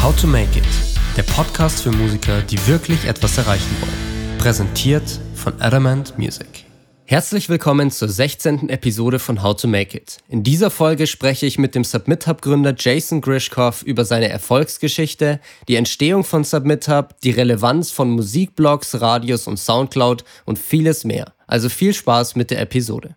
How 0.00 0.14
to 0.14 0.28
Make 0.28 0.56
It, 0.56 0.64
der 1.16 1.24
Podcast 1.24 1.82
für 1.82 1.90
Musiker, 1.90 2.40
die 2.42 2.66
wirklich 2.68 3.04
etwas 3.04 3.36
erreichen 3.36 3.76
wollen. 3.80 4.38
Präsentiert 4.38 5.18
von 5.34 5.60
Adamant 5.60 6.16
Music. 6.16 6.64
Herzlich 7.04 7.48
willkommen 7.48 7.90
zur 7.90 8.08
16. 8.08 8.68
Episode 8.68 9.18
von 9.18 9.42
How 9.42 9.56
to 9.56 9.66
Make 9.66 9.98
It. 9.98 10.18
In 10.28 10.44
dieser 10.44 10.70
Folge 10.70 11.08
spreche 11.08 11.46
ich 11.46 11.58
mit 11.58 11.74
dem 11.74 11.82
Submit 11.82 12.28
Hub 12.28 12.42
Gründer 12.42 12.74
Jason 12.78 13.20
Grishkov 13.20 13.82
über 13.82 14.04
seine 14.04 14.28
Erfolgsgeschichte, 14.28 15.40
die 15.66 15.74
Entstehung 15.74 16.22
von 16.22 16.44
Submit 16.44 16.86
Hub, 16.88 17.20
die 17.24 17.32
Relevanz 17.32 17.90
von 17.90 18.08
Musikblogs, 18.10 19.00
Radios 19.00 19.48
und 19.48 19.58
Soundcloud 19.58 20.22
und 20.44 20.60
vieles 20.60 21.02
mehr. 21.02 21.32
Also 21.48 21.68
viel 21.68 21.92
Spaß 21.92 22.36
mit 22.36 22.52
der 22.52 22.60
Episode. 22.60 23.16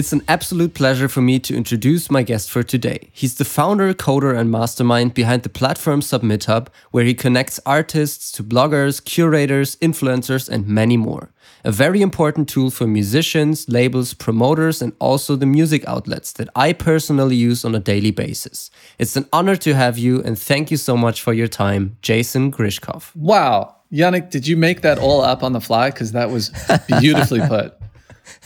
It's 0.00 0.14
an 0.14 0.22
absolute 0.28 0.72
pleasure 0.72 1.08
for 1.08 1.20
me 1.20 1.38
to 1.40 1.54
introduce 1.54 2.10
my 2.10 2.22
guest 2.22 2.50
for 2.50 2.62
today. 2.62 3.10
He's 3.12 3.34
the 3.34 3.44
founder, 3.44 3.92
coder, 3.92 4.34
and 4.34 4.50
mastermind 4.50 5.12
behind 5.12 5.42
the 5.42 5.50
platform 5.50 6.00
Submit 6.00 6.46
Hub, 6.46 6.70
where 6.90 7.04
he 7.04 7.12
connects 7.12 7.60
artists 7.66 8.32
to 8.32 8.42
bloggers, 8.42 9.04
curators, 9.04 9.76
influencers, 9.76 10.48
and 10.48 10.66
many 10.66 10.96
more. 10.96 11.32
A 11.66 11.70
very 11.70 12.00
important 12.00 12.48
tool 12.48 12.70
for 12.70 12.86
musicians, 12.86 13.68
labels, 13.68 14.14
promoters, 14.14 14.80
and 14.80 14.94
also 15.00 15.36
the 15.36 15.44
music 15.44 15.84
outlets 15.86 16.32
that 16.32 16.48
I 16.56 16.72
personally 16.72 17.36
use 17.36 17.62
on 17.62 17.74
a 17.74 17.78
daily 17.78 18.10
basis. 18.10 18.70
It's 18.98 19.16
an 19.16 19.28
honor 19.34 19.56
to 19.56 19.74
have 19.74 19.98
you, 19.98 20.22
and 20.22 20.38
thank 20.38 20.70
you 20.70 20.78
so 20.78 20.96
much 20.96 21.20
for 21.20 21.34
your 21.34 21.46
time, 21.46 21.98
Jason 22.00 22.50
Grishkoff. 22.50 23.14
Wow. 23.14 23.76
Yannick, 23.92 24.30
did 24.30 24.46
you 24.46 24.56
make 24.56 24.80
that 24.80 24.98
all 24.98 25.20
up 25.20 25.42
on 25.42 25.52
the 25.52 25.60
fly? 25.60 25.90
Because 25.90 26.12
that 26.12 26.30
was 26.30 26.50
beautifully 26.88 27.40
put. 27.46 27.76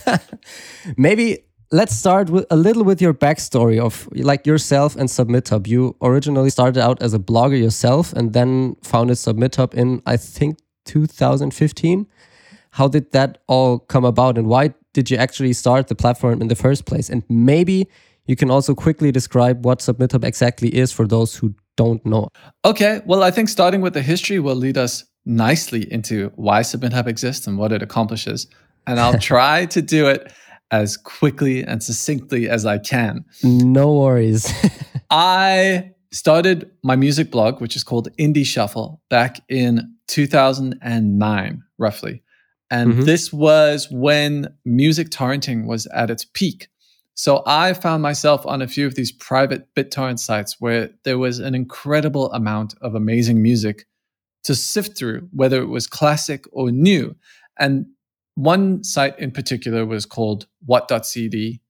Maybe 0.96 1.44
let's 1.74 1.92
start 1.92 2.30
with 2.30 2.46
a 2.50 2.56
little 2.56 2.84
with 2.84 3.02
your 3.02 3.12
backstory 3.12 3.80
of 3.80 4.08
like 4.12 4.46
yourself 4.46 4.94
and 4.94 5.08
SubmitHub. 5.08 5.66
You 5.66 5.96
originally 6.00 6.50
started 6.50 6.80
out 6.80 7.02
as 7.02 7.14
a 7.14 7.18
blogger 7.18 7.60
yourself 7.60 8.12
and 8.12 8.32
then 8.32 8.76
founded 8.82 9.16
SubmitHub 9.16 9.74
in 9.74 10.00
I 10.06 10.16
think 10.16 10.58
2015. 10.84 12.06
How 12.70 12.86
did 12.86 13.10
that 13.10 13.38
all 13.48 13.80
come 13.80 14.04
about 14.04 14.38
and 14.38 14.46
why 14.46 14.74
did 14.92 15.10
you 15.10 15.16
actually 15.16 15.52
start 15.52 15.88
the 15.88 15.96
platform 15.96 16.40
in 16.40 16.46
the 16.46 16.54
first 16.54 16.86
place? 16.86 17.10
And 17.10 17.24
maybe 17.28 17.88
you 18.26 18.36
can 18.36 18.50
also 18.52 18.74
quickly 18.74 19.10
describe 19.10 19.64
what 19.64 19.80
SubmitHub 19.80 20.24
exactly 20.24 20.68
is 20.68 20.92
for 20.92 21.08
those 21.08 21.34
who 21.34 21.54
don't 21.76 22.06
know. 22.06 22.28
Okay, 22.64 23.00
well, 23.04 23.24
I 23.24 23.32
think 23.32 23.48
starting 23.48 23.80
with 23.80 23.94
the 23.94 24.02
history 24.02 24.38
will 24.38 24.54
lead 24.54 24.78
us 24.78 25.04
nicely 25.26 25.92
into 25.92 26.30
why 26.36 26.60
SubmitHub 26.60 27.08
exists 27.08 27.48
and 27.48 27.58
what 27.58 27.72
it 27.72 27.82
accomplishes 27.82 28.46
and 28.86 29.00
I'll 29.00 29.18
try 29.34 29.66
to 29.66 29.82
do 29.82 30.06
it 30.06 30.32
as 30.74 30.96
quickly 30.96 31.62
and 31.62 31.82
succinctly 31.82 32.48
as 32.48 32.66
I 32.66 32.78
can. 32.78 33.24
No 33.44 33.92
worries. 33.94 34.52
I 35.10 35.92
started 36.10 36.68
my 36.82 36.96
music 36.96 37.30
blog, 37.30 37.60
which 37.60 37.76
is 37.76 37.84
called 37.84 38.08
Indie 38.18 38.44
Shuffle, 38.44 39.00
back 39.08 39.40
in 39.48 39.94
2009, 40.08 41.62
roughly. 41.78 42.22
And 42.70 42.92
mm-hmm. 42.92 43.02
this 43.02 43.32
was 43.32 43.88
when 43.90 44.52
music 44.64 45.10
torrenting 45.10 45.66
was 45.66 45.86
at 45.86 46.10
its 46.10 46.24
peak. 46.24 46.68
So 47.14 47.44
I 47.46 47.72
found 47.74 48.02
myself 48.02 48.44
on 48.44 48.60
a 48.60 48.66
few 48.66 48.86
of 48.88 48.96
these 48.96 49.12
private 49.12 49.72
BitTorrent 49.76 50.18
sites 50.18 50.56
where 50.58 50.90
there 51.04 51.18
was 51.18 51.38
an 51.38 51.54
incredible 51.54 52.32
amount 52.32 52.74
of 52.80 52.96
amazing 52.96 53.40
music 53.40 53.86
to 54.42 54.56
sift 54.56 54.98
through, 54.98 55.28
whether 55.32 55.62
it 55.62 55.68
was 55.68 55.86
classic 55.86 56.46
or 56.50 56.72
new. 56.72 57.14
And 57.60 57.86
one 58.34 58.82
site 58.82 59.18
in 59.18 59.30
particular 59.30 59.86
was 59.86 60.06
called 60.06 60.46
what.cd, 60.66 61.60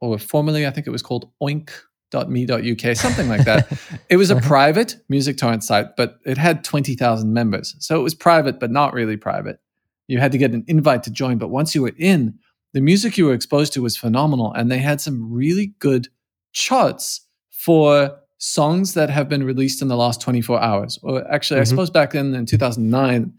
or 0.00 0.18
formerly 0.18 0.66
I 0.66 0.70
think 0.70 0.86
it 0.86 0.90
was 0.90 1.02
called 1.02 1.30
oink.me.uk, 1.42 2.96
something 2.96 3.28
like 3.28 3.44
that. 3.44 3.78
it 4.08 4.16
was 4.16 4.30
a 4.30 4.36
uh-huh. 4.36 4.46
private 4.46 4.96
music 5.08 5.36
torrent 5.36 5.64
site, 5.64 5.96
but 5.96 6.18
it 6.24 6.38
had 6.38 6.64
20,000 6.64 7.32
members. 7.32 7.76
So 7.78 7.98
it 7.98 8.02
was 8.02 8.14
private, 8.14 8.58
but 8.58 8.70
not 8.70 8.94
really 8.94 9.16
private. 9.16 9.58
You 10.06 10.18
had 10.18 10.32
to 10.32 10.38
get 10.38 10.52
an 10.52 10.64
invite 10.66 11.02
to 11.04 11.10
join, 11.10 11.38
but 11.38 11.48
once 11.48 11.74
you 11.74 11.82
were 11.82 11.94
in, 11.98 12.38
the 12.72 12.80
music 12.80 13.16
you 13.16 13.26
were 13.26 13.34
exposed 13.34 13.72
to 13.74 13.82
was 13.82 13.96
phenomenal. 13.96 14.52
And 14.52 14.70
they 14.70 14.78
had 14.78 15.00
some 15.00 15.32
really 15.32 15.74
good 15.78 16.08
charts 16.52 17.26
for 17.50 18.18
songs 18.38 18.94
that 18.94 19.08
have 19.08 19.28
been 19.28 19.44
released 19.44 19.80
in 19.80 19.88
the 19.88 19.96
last 19.96 20.20
24 20.20 20.60
hours. 20.60 20.98
Or 21.02 21.26
actually, 21.32 21.56
mm-hmm. 21.56 21.62
I 21.62 21.64
suppose 21.64 21.90
back 21.90 22.12
then 22.12 22.34
in 22.34 22.44
2009, 22.46 23.32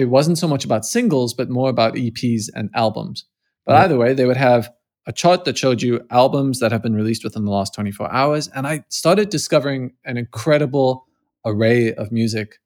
it 0.00 0.10
wasn't 0.10 0.38
so 0.38 0.48
much 0.48 0.64
about 0.64 0.84
singles, 0.84 1.34
but 1.34 1.50
more 1.50 1.68
about 1.68 1.94
EPs 1.94 2.48
and 2.54 2.70
albums. 2.74 3.24
But 3.66 3.74
yeah. 3.74 3.84
either 3.84 3.98
way, 3.98 4.14
they 4.14 4.26
would 4.26 4.36
have 4.36 4.70
a 5.06 5.12
chart 5.12 5.44
that 5.44 5.56
showed 5.56 5.82
you 5.82 6.00
albums 6.10 6.60
that 6.60 6.72
have 6.72 6.82
been 6.82 6.94
released 6.94 7.24
within 7.24 7.44
the 7.44 7.50
last 7.50 7.74
24 7.74 8.12
hours. 8.12 8.48
And 8.48 8.66
I 8.66 8.84
started 8.88 9.30
discovering 9.30 9.92
an 10.04 10.16
incredible 10.16 11.06
array 11.44 11.94
of 11.94 12.12
music 12.12 12.58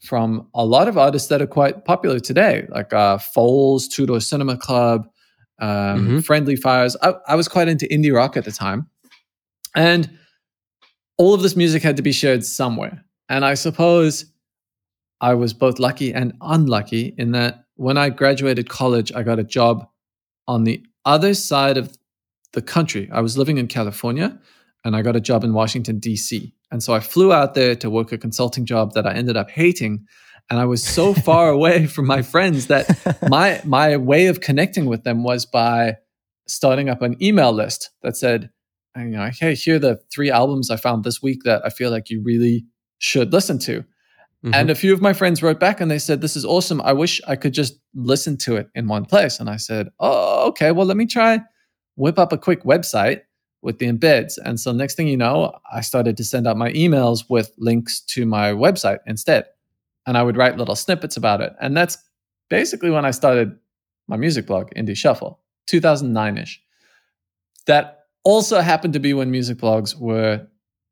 from 0.00 0.48
a 0.54 0.64
lot 0.64 0.88
of 0.88 0.98
artists 0.98 1.28
that 1.28 1.40
are 1.40 1.46
quite 1.46 1.84
popular 1.84 2.18
today, 2.18 2.66
like 2.70 2.92
uh, 2.92 3.18
Foals, 3.18 3.86
Two 3.86 4.06
Door 4.06 4.20
Cinema 4.20 4.56
Club, 4.56 5.06
um, 5.60 5.68
mm-hmm. 5.68 6.18
Friendly 6.20 6.56
Fires. 6.56 6.96
I, 7.02 7.14
I 7.28 7.34
was 7.36 7.46
quite 7.46 7.68
into 7.68 7.86
indie 7.86 8.12
rock 8.12 8.36
at 8.36 8.44
the 8.44 8.52
time. 8.52 8.88
And 9.76 10.10
all 11.18 11.34
of 11.34 11.42
this 11.42 11.54
music 11.54 11.82
had 11.82 11.96
to 11.98 12.02
be 12.02 12.12
shared 12.12 12.44
somewhere. 12.44 13.04
And 13.28 13.44
I 13.44 13.54
suppose 13.54 14.31
I 15.22 15.34
was 15.34 15.54
both 15.54 15.78
lucky 15.78 16.12
and 16.12 16.34
unlucky 16.40 17.14
in 17.16 17.30
that 17.30 17.64
when 17.76 17.96
I 17.96 18.10
graduated 18.10 18.68
college, 18.68 19.12
I 19.14 19.22
got 19.22 19.38
a 19.38 19.44
job 19.44 19.88
on 20.48 20.64
the 20.64 20.84
other 21.04 21.32
side 21.32 21.78
of 21.78 21.96
the 22.52 22.60
country. 22.60 23.08
I 23.12 23.20
was 23.20 23.38
living 23.38 23.56
in 23.56 23.68
California 23.68 24.38
and 24.84 24.96
I 24.96 25.02
got 25.02 25.14
a 25.14 25.20
job 25.20 25.44
in 25.44 25.54
Washington, 25.54 26.00
D.C. 26.00 26.52
And 26.72 26.82
so 26.82 26.92
I 26.92 26.98
flew 26.98 27.32
out 27.32 27.54
there 27.54 27.76
to 27.76 27.88
work 27.88 28.10
a 28.10 28.18
consulting 28.18 28.66
job 28.66 28.94
that 28.94 29.06
I 29.06 29.14
ended 29.14 29.36
up 29.36 29.48
hating. 29.48 30.04
And 30.50 30.58
I 30.58 30.64
was 30.64 30.82
so 30.82 31.14
far 31.28 31.50
away 31.50 31.86
from 31.86 32.06
my 32.06 32.22
friends 32.22 32.66
that 32.66 33.20
my, 33.28 33.60
my 33.64 33.96
way 33.96 34.26
of 34.26 34.40
connecting 34.40 34.86
with 34.86 35.04
them 35.04 35.22
was 35.22 35.46
by 35.46 35.98
starting 36.48 36.88
up 36.88 37.00
an 37.00 37.22
email 37.22 37.52
list 37.52 37.90
that 38.02 38.16
said, 38.16 38.50
you 38.96 39.04
know, 39.04 39.30
hey, 39.38 39.54
here 39.54 39.76
are 39.76 39.78
the 39.78 40.00
three 40.12 40.32
albums 40.32 40.68
I 40.68 40.76
found 40.76 41.04
this 41.04 41.22
week 41.22 41.44
that 41.44 41.64
I 41.64 41.70
feel 41.70 41.92
like 41.92 42.10
you 42.10 42.20
really 42.22 42.66
should 42.98 43.32
listen 43.32 43.60
to. 43.60 43.84
Mm-hmm. 44.44 44.54
And 44.54 44.70
a 44.70 44.74
few 44.74 44.92
of 44.92 45.00
my 45.00 45.12
friends 45.12 45.40
wrote 45.40 45.60
back 45.60 45.80
and 45.80 45.90
they 45.90 46.00
said, 46.00 46.20
This 46.20 46.34
is 46.34 46.44
awesome. 46.44 46.80
I 46.80 46.92
wish 46.92 47.20
I 47.28 47.36
could 47.36 47.54
just 47.54 47.78
listen 47.94 48.36
to 48.38 48.56
it 48.56 48.68
in 48.74 48.88
one 48.88 49.04
place. 49.04 49.38
And 49.38 49.48
I 49.48 49.56
said, 49.56 49.88
Oh, 50.00 50.48
okay. 50.48 50.72
Well, 50.72 50.86
let 50.86 50.96
me 50.96 51.06
try 51.06 51.40
whip 51.94 52.18
up 52.18 52.32
a 52.32 52.38
quick 52.38 52.64
website 52.64 53.20
with 53.60 53.78
the 53.78 53.86
embeds. 53.86 54.38
And 54.44 54.58
so 54.58 54.72
next 54.72 54.96
thing 54.96 55.06
you 55.06 55.16
know, 55.16 55.52
I 55.72 55.80
started 55.82 56.16
to 56.16 56.24
send 56.24 56.48
out 56.48 56.56
my 56.56 56.72
emails 56.72 57.24
with 57.28 57.52
links 57.58 58.00
to 58.00 58.26
my 58.26 58.50
website 58.50 58.98
instead. 59.06 59.44
And 60.06 60.18
I 60.18 60.24
would 60.24 60.36
write 60.36 60.56
little 60.56 60.74
snippets 60.74 61.16
about 61.16 61.40
it. 61.40 61.52
And 61.60 61.76
that's 61.76 61.98
basically 62.50 62.90
when 62.90 63.04
I 63.04 63.12
started 63.12 63.56
my 64.08 64.16
music 64.16 64.46
blog, 64.46 64.70
Indie 64.74 64.96
Shuffle, 64.96 65.38
2009 65.66 66.38
ish. 66.38 66.60
That 67.66 68.06
also 68.24 68.60
happened 68.60 68.94
to 68.94 69.00
be 69.00 69.14
when 69.14 69.30
music 69.30 69.58
blogs 69.58 69.96
were 69.96 70.44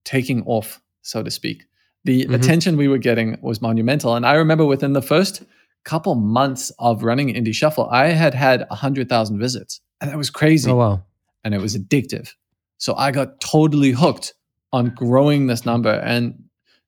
taking 0.05 0.45
off, 0.45 0.81
so 1.03 1.25
to 1.25 1.31
speak 1.33 1.65
the 2.05 2.25
mm-hmm. 2.25 2.35
attention 2.35 2.77
we 2.77 2.89
were 2.89 2.99
getting 2.99 3.39
was 3.43 3.61
monumental. 3.61 4.15
And 4.15 4.27
I 4.27 4.35
remember 4.35 4.65
within 4.65 4.93
the 4.93 5.03
first 5.03 5.43
couple 5.85 6.15
months 6.15 6.71
of 6.79 7.03
running 7.03 7.29
Indie 7.29 7.55
Shuffle, 7.55 7.89
I 7.91 8.09
had 8.09 8.35
had 8.35 8.67
100,000 8.69 9.39
visits. 9.39 9.81
And 10.01 10.11
that 10.11 10.17
was 10.17 10.31
crazy. 10.31 10.71
Oh, 10.71 10.77
wow. 10.77 11.05
And 11.45 11.55
it 11.55 11.61
was 11.61 11.77
addictive. 11.77 12.33
So 12.79 12.95
I 12.95 13.11
got 13.11 13.41
totally 13.41 13.91
hooked 13.91 14.35
on 14.73 14.95
growing 14.95 15.47
this 15.47 15.67
number. 15.67 15.91
And 15.91 16.45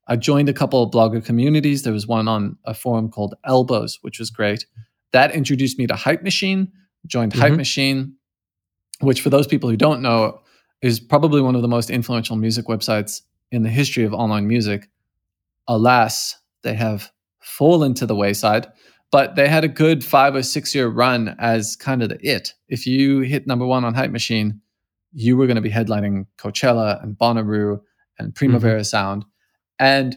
I 0.09 0.17
joined 0.17 0.49
a 0.49 0.53
couple 0.53 0.83
of 0.83 0.91
blogger 0.91 1.25
communities. 1.25 1.83
There 1.83 1.93
was 1.93 2.07
one 2.07 2.29
on 2.29 2.57
a 2.65 2.75
forum 2.75 3.11
called 3.11 3.35
Elbows, 3.45 3.99
which 4.03 4.19
was 4.19 4.31
great. 4.31 4.67
That 5.13 5.35
introduced 5.35 5.79
me 5.79 5.87
to 5.87 5.95
Hype 5.95 6.23
Machine, 6.23 6.73
joined 7.07 7.33
mm-hmm. 7.33 7.41
Hype 7.41 7.53
Machine, 7.53 8.15
which 9.01 9.21
for 9.21 9.31
those 9.31 9.47
people 9.47 9.69
who 9.69 9.77
don't 9.77 10.01
know, 10.01 10.41
is 10.81 10.99
probably 10.99 11.41
one 11.41 11.55
of 11.55 11.63
the 11.63 11.69
most 11.69 11.91
influential 11.91 12.37
music 12.37 12.67
websites 12.67 13.23
in 13.51 13.63
the 13.63 13.69
history 13.69 14.05
of 14.05 14.13
online 14.13 14.49
music 14.49 14.89
alas, 15.69 16.37
they 16.63 16.75
have 16.75 17.11
fallen 17.41 17.95
to 17.95 18.07
the 18.07 18.17
wayside. 18.17 18.67
But 19.11 19.37
they 19.37 19.47
had 19.47 19.63
a 19.63 19.69
good 19.69 20.03
five 20.03 20.35
or 20.35 20.43
six 20.43 20.75
year 20.75 20.89
run 20.89 21.37
as 21.39 21.77
kind 21.77 22.03
of 22.03 22.09
the 22.09 22.19
it. 22.27 22.55
If 22.69 22.87
you 22.87 23.21
hit 23.21 23.47
number 23.47 23.67
one 23.67 23.85
on 23.85 23.93
Hype 23.93 24.11
Machine, 24.11 24.61
you 25.13 25.37
were 25.37 25.47
going 25.47 25.57
to 25.57 25.61
be 25.61 25.71
headlining 25.71 26.27
Coachella 26.39 27.03
and 27.03 27.17
Bonnaroo 27.17 27.81
and 28.19 28.35
Primavera 28.35 28.81
mm-hmm. 28.81 28.85
Sound. 28.85 29.27
And 29.79 30.17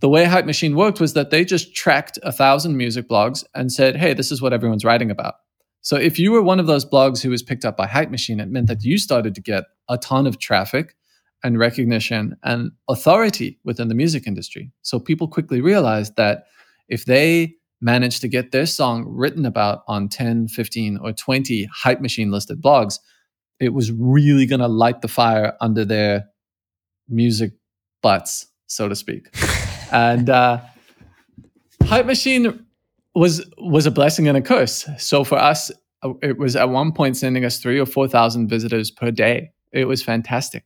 the 0.00 0.10
way 0.10 0.24
Hype 0.24 0.44
Machine 0.44 0.76
worked 0.76 1.00
was 1.00 1.14
that 1.14 1.30
they 1.30 1.44
just 1.44 1.74
tracked 1.74 2.18
a 2.22 2.32
thousand 2.32 2.76
music 2.76 3.08
blogs 3.08 3.44
and 3.54 3.72
said, 3.72 3.96
hey, 3.96 4.12
this 4.12 4.30
is 4.30 4.42
what 4.42 4.52
everyone's 4.52 4.84
writing 4.84 5.10
about. 5.10 5.36
So 5.80 5.96
if 5.96 6.18
you 6.18 6.32
were 6.32 6.42
one 6.42 6.60
of 6.60 6.66
those 6.66 6.84
blogs 6.84 7.22
who 7.22 7.30
was 7.30 7.42
picked 7.42 7.64
up 7.64 7.76
by 7.76 7.86
Hype 7.86 8.10
Machine, 8.10 8.40
it 8.40 8.48
meant 8.48 8.66
that 8.68 8.84
you 8.84 8.98
started 8.98 9.34
to 9.34 9.40
get 9.40 9.64
a 9.88 9.98
ton 9.98 10.26
of 10.26 10.38
traffic 10.38 10.96
and 11.44 11.58
recognition 11.58 12.36
and 12.42 12.72
authority 12.88 13.58
within 13.64 13.88
the 13.88 13.94
music 13.94 14.26
industry. 14.26 14.72
So 14.82 14.98
people 14.98 15.28
quickly 15.28 15.60
realized 15.60 16.16
that 16.16 16.46
if 16.88 17.04
they 17.04 17.54
managed 17.80 18.22
to 18.22 18.28
get 18.28 18.50
their 18.50 18.66
song 18.66 19.04
written 19.06 19.44
about 19.44 19.84
on 19.86 20.08
10, 20.08 20.48
15, 20.48 20.98
or 21.02 21.12
20 21.12 21.68
hype 21.72 22.00
machine 22.00 22.30
listed 22.30 22.62
blogs, 22.62 22.98
it 23.60 23.74
was 23.74 23.92
really 23.92 24.46
going 24.46 24.60
to 24.60 24.68
light 24.68 25.02
the 25.02 25.08
fire 25.08 25.54
under 25.60 25.84
their 25.84 26.24
music 27.08 27.52
butts, 28.02 28.46
so 28.66 28.88
to 28.88 28.96
speak. 28.96 29.28
and 29.92 30.30
uh, 30.30 30.60
Hype 31.84 32.06
Machine 32.06 32.66
was 33.14 33.48
was 33.58 33.86
a 33.86 33.90
blessing 33.90 34.26
and 34.26 34.36
a 34.36 34.42
curse. 34.42 34.88
So 34.98 35.22
for 35.22 35.36
us, 35.36 35.70
uh, 36.02 36.14
it 36.22 36.38
was 36.38 36.56
at 36.56 36.70
one 36.70 36.92
point 36.92 37.16
sending 37.16 37.44
us 37.44 37.58
three 37.58 37.78
or 37.78 37.86
four 37.86 38.08
thousand 38.08 38.48
visitors 38.48 38.90
per 38.90 39.10
day. 39.10 39.50
It 39.72 39.84
was 39.84 40.02
fantastic. 40.02 40.64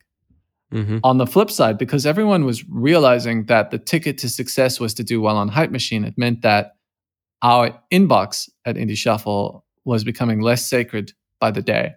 Mm-hmm. 0.73 0.99
On 1.03 1.17
the 1.17 1.26
flip 1.26 1.50
side, 1.50 1.79
because 1.79 2.05
everyone 2.05 2.44
was 2.44 2.69
realizing 2.69 3.47
that 3.47 3.70
the 3.70 3.79
ticket 3.79 4.19
to 4.19 4.29
success 4.29 4.79
was 4.79 4.93
to 4.94 5.05
do 5.05 5.20
well 5.20 5.37
on 5.37 5.49
Hype 5.49 5.70
Machine, 5.70 6.05
it 6.05 6.15
meant 6.19 6.43
that 6.43 6.76
our 7.43 7.81
inbox 7.91 8.50
at 8.67 8.76
Indie 8.76 8.97
Shuffle 8.97 9.65
was 9.85 10.05
becoming 10.05 10.41
less 10.41 10.69
sacred 10.69 11.12
by 11.41 11.50
the 11.50 11.62
day. 11.62 11.94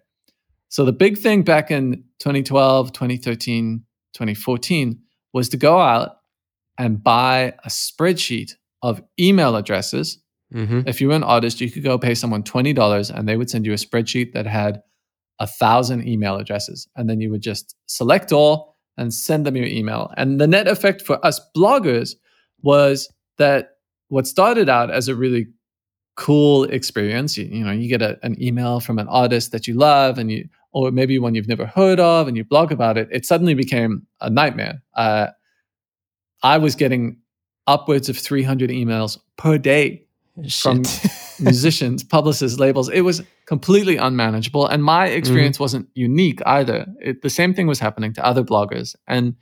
So 0.69 0.85
the 0.85 0.93
big 0.93 1.17
thing 1.17 1.43
back 1.43 1.69
in 1.69 2.05
2012, 2.19 2.93
2013, 2.93 3.83
2014 4.13 4.99
was 5.33 5.49
to 5.49 5.57
go 5.57 5.79
out 5.79 6.17
and 6.77 7.03
buy 7.03 7.53
a 7.65 7.69
spreadsheet 7.69 8.53
of 8.81 9.01
email 9.19 9.57
addresses. 9.57 10.19
Mm-hmm. 10.53 10.81
If 10.85 11.01
you 11.01 11.09
were 11.09 11.15
an 11.15 11.23
artist, 11.23 11.59
you 11.59 11.69
could 11.69 11.83
go 11.83 11.97
pay 11.97 12.15
someone 12.15 12.43
$20 12.43 13.11
and 13.13 13.27
they 13.27 13.35
would 13.35 13.49
send 13.49 13.65
you 13.65 13.73
a 13.73 13.75
spreadsheet 13.75 14.33
that 14.33 14.45
had 14.45 14.81
a 15.41 15.47
thousand 15.47 16.07
email 16.07 16.37
addresses. 16.37 16.87
And 16.95 17.09
then 17.09 17.19
you 17.19 17.31
would 17.31 17.41
just 17.41 17.75
select 17.87 18.31
all 18.31 18.77
and 18.95 19.11
send 19.11 19.43
them 19.43 19.55
your 19.57 19.65
email. 19.65 20.13
And 20.15 20.39
the 20.39 20.45
net 20.45 20.67
effect 20.67 21.01
for 21.01 21.23
us 21.25 21.41
bloggers 21.57 22.13
was 22.61 23.11
that 23.39 23.71
what 24.09 24.27
started 24.27 24.69
out 24.69 24.91
as 24.91 25.07
a 25.07 25.15
really 25.15 25.47
cool 26.15 26.65
experience, 26.65 27.39
you, 27.39 27.45
you 27.45 27.65
know, 27.65 27.71
you 27.71 27.89
get 27.89 28.03
a, 28.03 28.19
an 28.21 28.39
email 28.39 28.79
from 28.79 28.99
an 28.99 29.07
artist 29.07 29.51
that 29.51 29.67
you 29.67 29.73
love 29.73 30.19
and 30.19 30.31
you, 30.31 30.47
or 30.73 30.91
maybe 30.91 31.17
one 31.17 31.33
you've 31.33 31.47
never 31.47 31.65
heard 31.65 31.99
of 31.99 32.27
and 32.27 32.37
you 32.37 32.43
blog 32.43 32.71
about 32.71 32.95
it, 32.95 33.07
it 33.11 33.25
suddenly 33.25 33.55
became 33.55 34.05
a 34.21 34.29
nightmare. 34.29 34.83
Uh, 34.93 35.27
I 36.43 36.59
was 36.59 36.75
getting 36.75 37.17
upwards 37.65 38.09
of 38.09 38.17
300 38.17 38.69
emails 38.69 39.17
per 39.37 39.57
day 39.57 40.05
Shit. 40.45 40.61
from 40.61 40.83
musicians, 41.41 42.03
publicists, 42.03 42.59
labels. 42.59 42.89
It 42.89 43.01
was 43.01 43.21
completely 43.45 43.97
unmanageable. 43.97 44.67
And 44.67 44.83
my 44.83 45.07
mm-hmm. 45.07 45.17
experience 45.17 45.57
mm-hmm. 45.57 45.63
wasn't 45.63 45.89
unique 45.93 46.39
either. 46.45 46.85
It, 47.01 47.21
the 47.21 47.29
same 47.29 47.53
thing 47.53 47.67
was 47.67 47.79
happening 47.79 48.13
to 48.13 48.25
other 48.25 48.43
bloggers. 48.43 48.95
And 49.07 49.35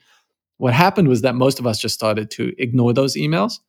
what 0.57 0.73
happened 0.73 1.07
was 1.07 1.21
that 1.21 1.35
most 1.35 1.59
of 1.59 1.67
us 1.67 1.79
just 1.79 1.95
started 1.95 2.31
to 2.31 2.53
ignore 2.57 2.93
those 2.93 3.15
emails. 3.15 3.59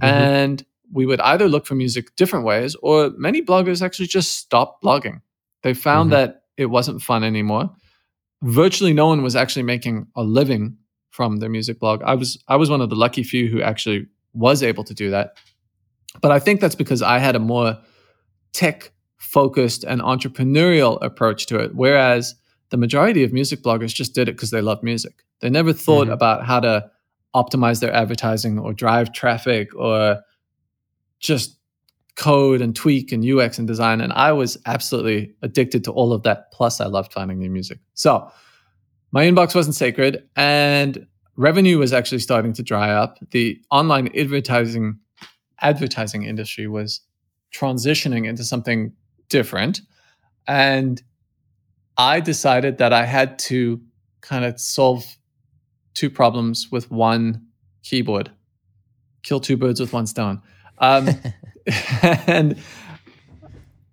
Mm-hmm. 0.00 0.04
And 0.04 0.66
we 0.92 1.06
would 1.06 1.20
either 1.20 1.48
look 1.48 1.66
for 1.66 1.74
music 1.74 2.16
different 2.16 2.44
ways, 2.44 2.74
or 2.82 3.10
many 3.16 3.42
bloggers 3.42 3.82
actually 3.82 4.06
just 4.06 4.36
stopped 4.36 4.82
blogging. 4.82 5.20
They 5.62 5.74
found 5.74 6.10
mm-hmm. 6.10 6.20
that 6.20 6.42
it 6.56 6.66
wasn't 6.66 7.02
fun 7.02 7.24
anymore. 7.24 7.70
Virtually 8.42 8.92
no 8.92 9.08
one 9.08 9.22
was 9.22 9.36
actually 9.36 9.64
making 9.64 10.06
a 10.14 10.22
living 10.22 10.76
from 11.10 11.38
their 11.38 11.48
music 11.48 11.80
blog. 11.80 12.02
I 12.02 12.14
was 12.14 12.42
I 12.48 12.56
was 12.56 12.70
one 12.70 12.80
of 12.80 12.90
the 12.90 12.96
lucky 12.96 13.22
few 13.22 13.48
who 13.48 13.60
actually 13.60 14.06
was 14.32 14.62
able 14.62 14.84
to 14.84 14.94
do 14.94 15.10
that. 15.10 15.36
But 16.20 16.32
I 16.32 16.38
think 16.38 16.60
that's 16.60 16.74
because 16.74 17.02
I 17.02 17.18
had 17.18 17.36
a 17.36 17.40
more 17.40 17.78
tech 18.52 18.92
focused 19.18 19.84
and 19.84 20.00
entrepreneurial 20.00 20.98
approach 21.02 21.46
to 21.46 21.58
it. 21.58 21.74
Whereas 21.74 22.34
the 22.70 22.76
majority 22.76 23.24
of 23.24 23.32
music 23.32 23.62
bloggers 23.62 23.94
just 23.94 24.14
did 24.14 24.28
it 24.28 24.32
because 24.32 24.50
they 24.50 24.60
love 24.60 24.82
music. 24.82 25.24
They 25.40 25.50
never 25.50 25.72
thought 25.72 26.04
mm-hmm. 26.04 26.12
about 26.12 26.44
how 26.44 26.60
to 26.60 26.90
optimize 27.34 27.80
their 27.80 27.92
advertising 27.92 28.58
or 28.58 28.72
drive 28.72 29.12
traffic 29.12 29.74
or 29.74 30.20
just 31.20 31.58
code 32.16 32.60
and 32.60 32.74
tweak 32.74 33.12
and 33.12 33.24
UX 33.24 33.58
and 33.58 33.68
design. 33.68 34.00
And 34.00 34.12
I 34.12 34.32
was 34.32 34.58
absolutely 34.66 35.34
addicted 35.42 35.84
to 35.84 35.92
all 35.92 36.12
of 36.12 36.24
that. 36.24 36.50
Plus, 36.52 36.80
I 36.80 36.86
loved 36.86 37.12
finding 37.12 37.38
new 37.38 37.50
music. 37.50 37.78
So 37.94 38.30
my 39.12 39.24
inbox 39.24 39.54
wasn't 39.54 39.76
sacred 39.76 40.28
and 40.36 41.06
revenue 41.36 41.78
was 41.78 41.92
actually 41.92 42.18
starting 42.18 42.52
to 42.54 42.62
dry 42.62 42.90
up. 42.90 43.18
The 43.30 43.60
online 43.70 44.10
advertising 44.16 44.98
advertising 45.60 46.24
industry 46.24 46.66
was 46.66 47.00
transitioning 47.52 48.26
into 48.26 48.44
something 48.44 48.92
different. 49.28 49.80
And 50.46 51.02
I 51.96 52.20
decided 52.20 52.78
that 52.78 52.92
I 52.92 53.04
had 53.04 53.38
to 53.40 53.80
kind 54.20 54.44
of 54.44 54.60
solve 54.60 55.04
two 55.94 56.10
problems 56.10 56.68
with 56.70 56.90
one 56.90 57.46
keyboard, 57.82 58.30
kill 59.22 59.40
two 59.40 59.56
birds 59.56 59.80
with 59.80 59.92
one 59.92 60.06
stone. 60.06 60.42
Um, 60.78 61.08
and 62.02 62.56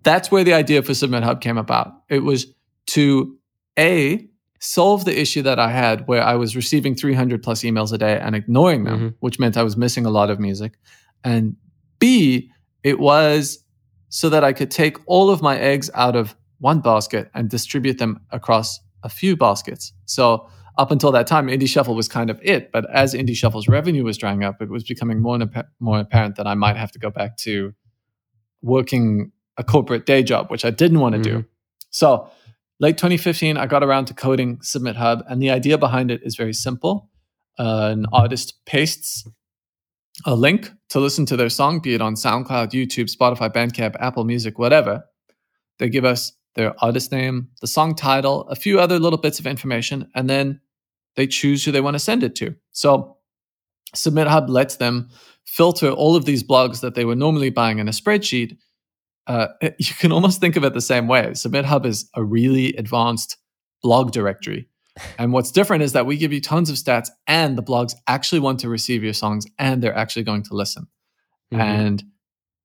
that's 0.03 0.31
where 0.31 0.43
the 0.43 0.53
idea 0.53 0.81
for 0.83 0.93
Submit 0.93 1.23
Hub 1.23 1.41
came 1.41 1.57
about. 1.57 1.93
It 2.09 2.19
was 2.19 2.47
to 2.87 3.37
A, 3.77 4.29
solve 4.59 5.05
the 5.05 5.19
issue 5.19 5.41
that 5.41 5.59
I 5.59 5.69
had 5.69 6.07
where 6.07 6.23
I 6.23 6.35
was 6.35 6.55
receiving 6.55 6.95
300 6.95 7.43
plus 7.43 7.61
emails 7.61 7.91
a 7.91 7.97
day 7.97 8.17
and 8.19 8.35
ignoring 8.35 8.83
them, 8.85 8.97
mm-hmm. 8.97 9.07
which 9.19 9.39
meant 9.39 9.57
I 9.57 9.63
was 9.63 9.75
missing 9.75 10.05
a 10.05 10.09
lot 10.09 10.29
of 10.29 10.39
music. 10.39 10.77
And 11.25 11.57
B, 11.99 12.51
it 12.83 12.99
was 12.99 13.63
so 14.07 14.29
that 14.29 14.45
I 14.45 14.53
could 14.53 14.71
take 14.71 14.97
all 15.07 15.29
of 15.29 15.41
my 15.41 15.57
eggs 15.59 15.89
out 15.93 16.15
of 16.15 16.35
one 16.59 16.79
basket 16.79 17.29
and 17.33 17.49
distribute 17.49 17.97
them 17.97 18.21
across 18.31 18.79
a 19.03 19.09
few 19.09 19.35
baskets. 19.35 19.91
So 20.05 20.47
up 20.77 20.91
until 20.91 21.11
that 21.11 21.27
time, 21.27 21.47
Indie 21.47 21.67
Shuffle 21.67 21.95
was 21.95 22.07
kind 22.07 22.29
of 22.29 22.39
it. 22.41 22.71
But 22.71 22.89
as 22.93 23.13
Indie 23.13 23.35
Shuffle's 23.35 23.67
revenue 23.67 24.03
was 24.03 24.17
drying 24.17 24.43
up, 24.43 24.61
it 24.61 24.69
was 24.69 24.83
becoming 24.83 25.21
more 25.21 25.35
and 25.35 25.63
more 25.79 25.99
apparent 25.99 26.35
that 26.35 26.47
I 26.47 26.53
might 26.53 26.77
have 26.77 26.91
to 26.93 26.99
go 26.99 27.09
back 27.09 27.37
to 27.37 27.73
working 28.61 29.31
a 29.57 29.63
corporate 29.63 30.05
day 30.05 30.23
job, 30.23 30.51
which 30.51 30.63
I 30.63 30.69
didn't 30.69 30.99
want 30.99 31.15
to 31.15 31.21
mm-hmm. 31.21 31.39
do. 31.41 31.45
So 31.89 32.29
late 32.79 32.97
2015, 32.97 33.57
I 33.57 33.65
got 33.67 33.83
around 33.83 34.05
to 34.05 34.13
coding 34.13 34.59
Submit 34.61 34.95
Hub, 34.95 35.23
and 35.29 35.41
the 35.41 35.49
idea 35.49 35.77
behind 35.77 36.11
it 36.11 36.21
is 36.23 36.35
very 36.35 36.53
simple. 36.53 37.09
Uh, 37.57 37.89
an 37.93 38.05
artist 38.11 38.55
pastes 38.65 39.25
a 40.25 40.35
link 40.35 40.71
to 40.89 40.99
listen 40.99 41.25
to 41.25 41.35
their 41.35 41.49
song, 41.49 41.79
be 41.79 41.93
it 41.93 42.01
on 42.01 42.15
SoundCloud, 42.15 42.71
YouTube, 42.71 43.13
Spotify, 43.13 43.51
Bandcamp, 43.51 43.95
Apple 43.99 44.23
Music, 44.23 44.57
whatever. 44.57 45.03
They 45.79 45.89
give 45.89 46.05
us 46.05 46.31
their 46.55 46.73
artist 46.83 47.11
name, 47.11 47.49
the 47.59 47.67
song 47.67 47.95
title, 47.95 48.47
a 48.47 48.55
few 48.55 48.79
other 48.79 48.97
little 48.97 49.19
bits 49.19 49.39
of 49.39 49.47
information, 49.47 50.09
and 50.15 50.29
then 50.29 50.61
they 51.15 51.27
choose 51.27 51.65
who 51.65 51.71
they 51.71 51.81
want 51.81 51.95
to 51.95 51.99
send 51.99 52.23
it 52.23 52.35
to. 52.35 52.55
So 52.71 53.17
Submit 53.93 54.27
Hub 54.27 54.49
lets 54.49 54.77
them 54.77 55.09
filter 55.45 55.89
all 55.89 56.15
of 56.15 56.25
these 56.25 56.43
blogs 56.43 56.81
that 56.81 56.95
they 56.95 57.05
were 57.05 57.15
normally 57.15 57.49
buying 57.49 57.79
in 57.79 57.87
a 57.87 57.91
spreadsheet. 57.91 58.57
Uh, 59.27 59.47
you 59.61 59.93
can 59.99 60.11
almost 60.11 60.39
think 60.39 60.55
of 60.55 60.63
it 60.63 60.73
the 60.73 60.81
same 60.81 61.07
way. 61.07 61.33
Submit 61.33 61.65
Hub 61.65 61.85
is 61.85 62.09
a 62.13 62.23
really 62.23 62.75
advanced 62.75 63.37
blog 63.81 64.11
directory. 64.11 64.67
And 65.17 65.33
what's 65.33 65.51
different 65.51 65.83
is 65.83 65.93
that 65.93 66.05
we 66.05 66.17
give 66.17 66.31
you 66.31 66.41
tons 66.41 66.69
of 66.69 66.77
stats, 66.77 67.09
and 67.27 67.57
the 67.57 67.63
blogs 67.63 67.93
actually 68.07 68.39
want 68.39 68.59
to 68.61 68.69
receive 68.69 69.03
your 69.03 69.13
songs 69.13 69.45
and 69.59 69.81
they're 69.81 69.95
actually 69.95 70.23
going 70.23 70.43
to 70.43 70.53
listen. 70.53 70.87
Mm-hmm. 71.53 71.61
And 71.61 72.03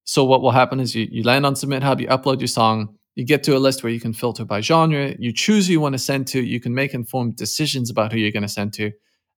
so, 0.04 0.24
what 0.24 0.42
will 0.42 0.52
happen 0.52 0.80
is 0.80 0.94
you, 0.94 1.08
you 1.10 1.22
land 1.22 1.44
on 1.44 1.56
Submit 1.56 1.82
Hub, 1.82 2.00
you 2.00 2.06
upload 2.08 2.40
your 2.40 2.48
song, 2.48 2.96
you 3.14 3.24
get 3.24 3.42
to 3.44 3.56
a 3.56 3.58
list 3.58 3.82
where 3.82 3.92
you 3.92 4.00
can 4.00 4.12
filter 4.12 4.44
by 4.44 4.60
genre, 4.60 5.14
you 5.18 5.32
choose 5.32 5.66
who 5.66 5.72
you 5.72 5.80
want 5.80 5.94
to 5.94 5.98
send 5.98 6.26
to, 6.28 6.42
you 6.42 6.60
can 6.60 6.74
make 6.74 6.94
informed 6.94 7.36
decisions 7.36 7.90
about 7.90 8.12
who 8.12 8.18
you're 8.18 8.32
going 8.32 8.42
to 8.42 8.48
send 8.48 8.72
to, 8.74 8.92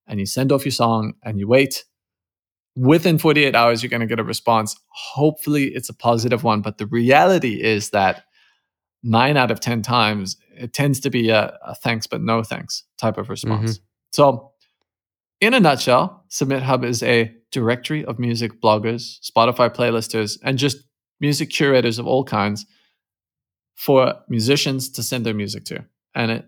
and 0.08 0.20
you 0.20 0.26
send 0.26 0.52
off 0.52 0.66
your 0.66 0.72
song 0.72 1.14
and 1.24 1.40
you 1.40 1.48
wait. 1.48 1.84
Within 2.76 3.20
48 3.20 3.56
hours, 3.56 3.84
you're 3.84 3.90
going 3.90 4.02
to 4.02 4.08
get 4.08 4.20
a 4.20 4.24
response. 4.24 4.76
Hopefully, 4.90 5.66
it's 5.66 5.90
a 5.90 5.94
positive 5.94 6.44
one, 6.44 6.62
but 6.62 6.80
the 6.80 6.88
reality 6.88 7.62
is 7.62 7.92
that 7.92 8.24
nine 9.04 9.38
out 9.38 9.52
of 9.52 9.60
10 9.60 9.82
times, 9.82 10.38
it 10.56 10.74
tends 10.74 11.00
to 11.02 11.10
be 11.10 11.30
a, 11.30 11.58
a 11.64 11.76
thanks 11.76 12.08
but 12.08 12.22
no 12.22 12.44
thanks 12.44 12.84
type 12.98 13.18
of 13.18 13.30
response. 13.30 13.78
Mm-hmm. 13.78 13.84
So, 14.12 14.52
in 15.42 15.54
a 15.54 15.60
nutshell, 15.60 16.24
Submit 16.30 16.64
Hub 16.64 16.86
is 16.86 17.04
a 17.04 17.34
directory 17.52 18.06
of 18.06 18.18
music 18.18 18.62
bloggers, 18.62 19.20
Spotify 19.20 19.70
playlisters, 19.74 20.38
and 20.44 20.58
just 20.58 20.78
music 21.20 21.50
curators 21.50 22.00
of 22.00 22.08
all 22.08 22.24
kinds 22.24 22.66
for 23.76 24.16
musicians 24.30 24.90
to 24.92 25.04
send 25.04 25.26
their 25.26 25.34
music 25.34 25.66
to. 25.66 25.84
And 26.16 26.32
it 26.32 26.46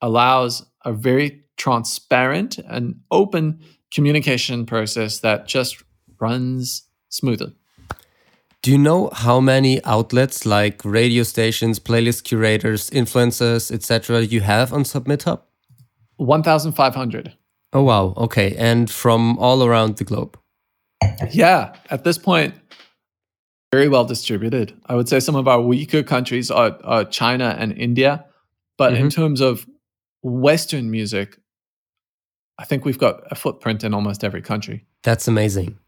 allows 0.00 0.64
a 0.84 0.92
very 0.92 1.42
transparent 1.56 2.58
and 2.58 2.96
open 3.10 3.60
communication 3.92 4.66
process 4.66 5.20
that 5.20 5.46
just 5.46 5.82
runs 6.20 6.88
smoothly. 7.08 7.54
Do 8.64 8.70
you 8.70 8.78
know 8.78 9.10
how 9.12 9.40
many 9.40 9.84
outlets 9.84 10.46
like 10.46 10.82
radio 10.86 11.22
stations, 11.22 11.78
playlist 11.78 12.24
curators, 12.24 12.88
influencers, 12.88 13.70
etc. 13.70 14.22
you 14.22 14.40
have 14.40 14.72
on 14.72 14.84
SubmitHub? 14.84 15.42
1,500. 16.16 17.34
Oh 17.74 17.82
wow, 17.82 18.14
okay. 18.16 18.56
And 18.56 18.90
from 18.90 19.38
all 19.38 19.64
around 19.64 19.98
the 19.98 20.04
globe. 20.04 20.38
Yeah, 21.30 21.74
at 21.90 22.04
this 22.04 22.16
point 22.16 22.54
very 23.70 23.88
well 23.88 24.06
distributed. 24.06 24.72
I 24.86 24.94
would 24.94 25.10
say 25.10 25.20
some 25.20 25.36
of 25.36 25.46
our 25.46 25.60
weaker 25.60 26.02
countries 26.02 26.50
are, 26.50 26.78
are 26.84 27.04
China 27.04 27.54
and 27.58 27.76
India, 27.76 28.24
but 28.78 28.94
mm-hmm. 28.94 29.02
in 29.02 29.10
terms 29.10 29.42
of 29.42 29.66
Western 30.22 30.90
music, 30.90 31.36
I 32.58 32.64
think 32.64 32.86
we've 32.86 32.96
got 32.96 33.24
a 33.30 33.34
footprint 33.34 33.84
in 33.84 33.92
almost 33.92 34.24
every 34.24 34.40
country. 34.40 34.86
That's 35.02 35.28
amazing. 35.28 35.78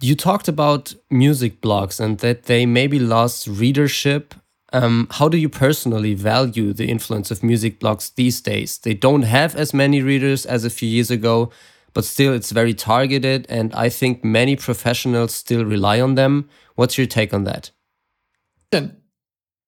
You 0.00 0.14
talked 0.14 0.48
about 0.48 0.94
music 1.10 1.60
blogs 1.60 2.00
and 2.00 2.18
that 2.18 2.44
they 2.44 2.66
maybe 2.66 2.98
lost 2.98 3.46
readership 3.46 4.34
Um, 4.74 5.06
how 5.12 5.28
do 5.28 5.36
you 5.36 5.48
personally 5.48 6.14
value 6.14 6.72
the 6.72 6.88
influence 6.88 7.30
of 7.30 7.44
music 7.44 7.78
blogs 7.78 8.12
these 8.16 8.40
days? 8.40 8.78
They 8.78 8.92
don't 8.92 9.22
have 9.22 9.54
as 9.54 9.72
many 9.72 10.02
readers 10.02 10.44
as 10.44 10.64
a 10.64 10.70
few 10.70 10.88
years 10.88 11.12
ago, 11.12 11.52
but 11.92 12.04
still 12.04 12.34
it's 12.34 12.50
very 12.50 12.74
targeted, 12.74 13.46
and 13.48 13.72
I 13.72 13.88
think 13.88 14.24
many 14.24 14.56
professionals 14.56 15.32
still 15.32 15.64
rely 15.64 16.00
on 16.00 16.16
them. 16.16 16.48
What's 16.74 16.98
your 16.98 17.06
take 17.06 17.32
on 17.32 17.44
that? 17.44 17.70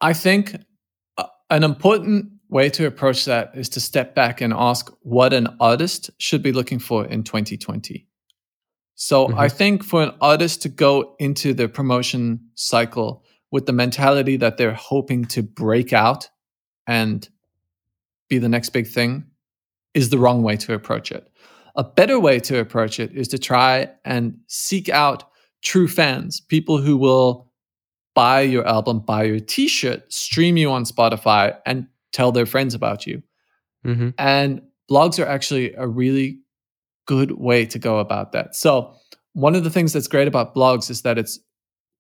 I 0.01 0.13
think 0.13 0.57
uh, 1.17 1.27
an 1.51 1.63
important 1.63 2.27
way 2.49 2.69
to 2.71 2.87
approach 2.87 3.27
that 3.27 3.53
is 3.55 3.69
to 3.69 3.81
step 3.81 4.15
back 4.17 4.41
and 4.41 4.53
ask 4.53 4.93
what 5.03 5.33
an 5.33 5.47
artist 5.61 6.11
should 6.19 6.43
be 6.43 6.51
looking 6.51 6.81
for 6.81 7.07
in 7.07 7.23
2020. 7.23 8.09
So 8.97 9.29
mm-hmm. 9.29 9.39
I 9.39 9.49
think 9.49 9.85
for 9.85 10.03
an 10.03 10.13
artist 10.21 10.63
to 10.63 10.69
go 10.69 11.15
into 11.19 11.55
the 11.55 11.69
promotion 11.69 12.41
cycle 12.55 13.25
with 13.53 13.67
the 13.67 13.73
mentality 13.73 14.37
that 14.39 14.57
they're 14.57 14.75
hoping 14.75 15.27
to 15.27 15.43
break 15.43 15.93
out 15.93 16.29
and 16.87 17.29
be 18.29 18.39
the 18.39 18.49
next 18.49 18.71
big 18.71 18.89
thing 18.89 19.25
is 19.95 20.11
the 20.11 20.19
wrong 20.19 20.43
way 20.43 20.57
to 20.57 20.75
approach 20.75 21.13
it. 21.13 21.31
A 21.77 21.85
better 21.85 22.19
way 22.19 22.41
to 22.41 22.59
approach 22.59 22.99
it 22.99 23.13
is 23.13 23.29
to 23.29 23.39
try 23.39 23.91
and 24.05 24.39
seek 24.47 24.89
out 24.89 25.25
true 25.63 25.89
fans, 25.89 26.41
people 26.41 26.79
who 26.79 26.97
will 26.97 27.53
buy 28.15 28.41
your 28.41 28.67
album, 28.67 29.01
buy 29.01 29.25
your 29.25 29.41
t 29.41 29.69
shirt, 29.69 30.11
stream 30.11 30.57
you 30.57 30.71
on 30.71 30.85
Spotify, 30.85 31.57
and 31.67 31.87
tell 32.13 32.33
their 32.33 32.47
friends 32.47 32.75
about 32.75 33.07
you. 33.07 33.23
Mm-hmm. 33.85 34.11
And 34.17 34.63
blogs 34.91 35.23
are 35.23 35.29
actually 35.29 35.75
a 35.75 35.87
really 35.87 36.39
good 37.07 37.33
way 37.33 37.67
to 37.67 37.79
go 37.79 37.99
about 37.99 38.33
that. 38.33 38.55
So, 38.55 38.95
one 39.33 39.55
of 39.55 39.65
the 39.65 39.71
things 39.71 39.93
that's 39.93 40.09
great 40.09 40.29
about 40.29 40.55
blogs 40.55 40.91
is 40.91 41.03
that 41.03 41.19
it's 41.19 41.39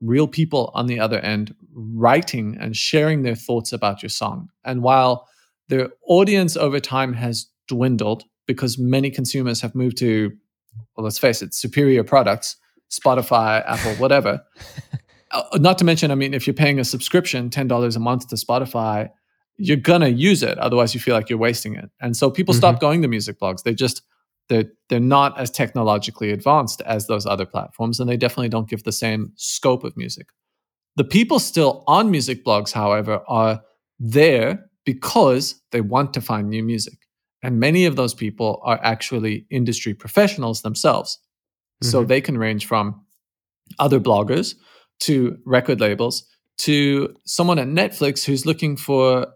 real 0.00 0.26
people 0.26 0.70
on 0.74 0.86
the 0.86 1.00
other 1.00 1.18
end 1.20 1.54
writing 1.74 2.56
and 2.60 2.76
sharing 2.76 3.22
their 3.22 3.34
thoughts 3.34 3.72
about 3.72 4.02
your 4.02 4.10
song. 4.10 4.48
And 4.64 4.82
while 4.82 5.28
the 5.68 5.90
audience 6.06 6.56
over 6.56 6.80
time 6.80 7.12
has 7.14 7.46
dwindled 7.68 8.24
because 8.46 8.78
many 8.78 9.10
consumers 9.10 9.60
have 9.60 9.74
moved 9.74 9.98
to, 9.98 10.32
well, 10.96 11.04
let's 11.04 11.18
face 11.18 11.42
it, 11.42 11.54
superior 11.54 12.04
products, 12.04 12.56
Spotify, 12.90 13.64
Apple, 13.66 13.94
whatever. 13.94 14.44
Uh, 15.32 15.42
not 15.54 15.76
to 15.76 15.84
mention, 15.84 16.12
I 16.12 16.14
mean, 16.14 16.34
if 16.34 16.46
you're 16.46 16.54
paying 16.54 16.78
a 16.78 16.84
subscription, 16.84 17.50
$10 17.50 17.96
a 17.96 17.98
month 17.98 18.28
to 18.28 18.36
Spotify, 18.36 19.10
you're 19.56 19.76
gonna 19.76 20.08
use 20.08 20.44
it. 20.44 20.56
Otherwise, 20.58 20.94
you 20.94 21.00
feel 21.00 21.16
like 21.16 21.28
you're 21.28 21.38
wasting 21.38 21.74
it. 21.74 21.90
And 22.00 22.16
so 22.16 22.30
people 22.30 22.54
mm-hmm. 22.54 22.60
stop 22.60 22.80
going 22.80 23.02
to 23.02 23.08
music 23.08 23.40
blogs. 23.40 23.64
They 23.64 23.74
just 23.74 24.02
they're 24.48 24.66
they're 24.88 25.00
not 25.00 25.38
as 25.38 25.50
technologically 25.50 26.30
advanced 26.30 26.80
as 26.82 27.06
those 27.06 27.26
other 27.26 27.46
platforms, 27.46 27.98
and 27.98 28.08
they 28.08 28.16
definitely 28.16 28.48
don't 28.48 28.68
give 28.68 28.84
the 28.84 28.92
same 28.92 29.32
scope 29.36 29.84
of 29.84 29.96
music. 29.96 30.28
The 30.96 31.04
people 31.04 31.38
still 31.38 31.84
on 31.86 32.10
music 32.10 32.44
blogs, 32.44 32.72
however, 32.72 33.20
are 33.28 33.60
there 33.98 34.70
because 34.84 35.60
they 35.72 35.80
want 35.80 36.14
to 36.14 36.20
find 36.20 36.48
new 36.48 36.62
music. 36.62 36.98
And 37.42 37.60
many 37.60 37.84
of 37.84 37.96
those 37.96 38.14
people 38.14 38.60
are 38.64 38.80
actually 38.82 39.46
industry 39.50 39.92
professionals 39.94 40.62
themselves. 40.62 41.18
Mm-hmm. 41.82 41.90
So 41.90 42.04
they 42.04 42.20
can 42.20 42.38
range 42.38 42.66
from 42.66 43.04
other 43.78 44.00
bloggers 44.00 44.54
to 45.00 45.36
record 45.44 45.80
labels 45.80 46.24
to 46.58 47.14
someone 47.24 47.58
at 47.58 47.68
Netflix 47.68 48.24
who's 48.24 48.46
looking 48.46 48.76
for 48.76 49.26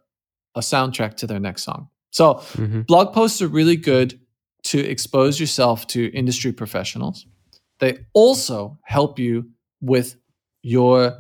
a 0.55 0.61
soundtrack 0.61 1.17
to 1.17 1.27
their 1.27 1.41
next 1.41 1.65
song. 1.65 1.89
So 2.11 2.35
mm-hmm. 2.35 2.83
blog 2.83 3.13
posts 3.13 3.43
are 3.43 3.49
really 3.49 3.77
good 3.77 4.19
to 4.65 4.79
expose 4.79 5.41
yourself 5.41 5.87
to 5.89 6.07
industry 6.13 6.53
professionals. 6.53 7.27
They 7.79 7.99
also 8.13 8.79
help 8.85 9.19
you 9.19 9.51
with 9.81 10.17
your 10.63 11.19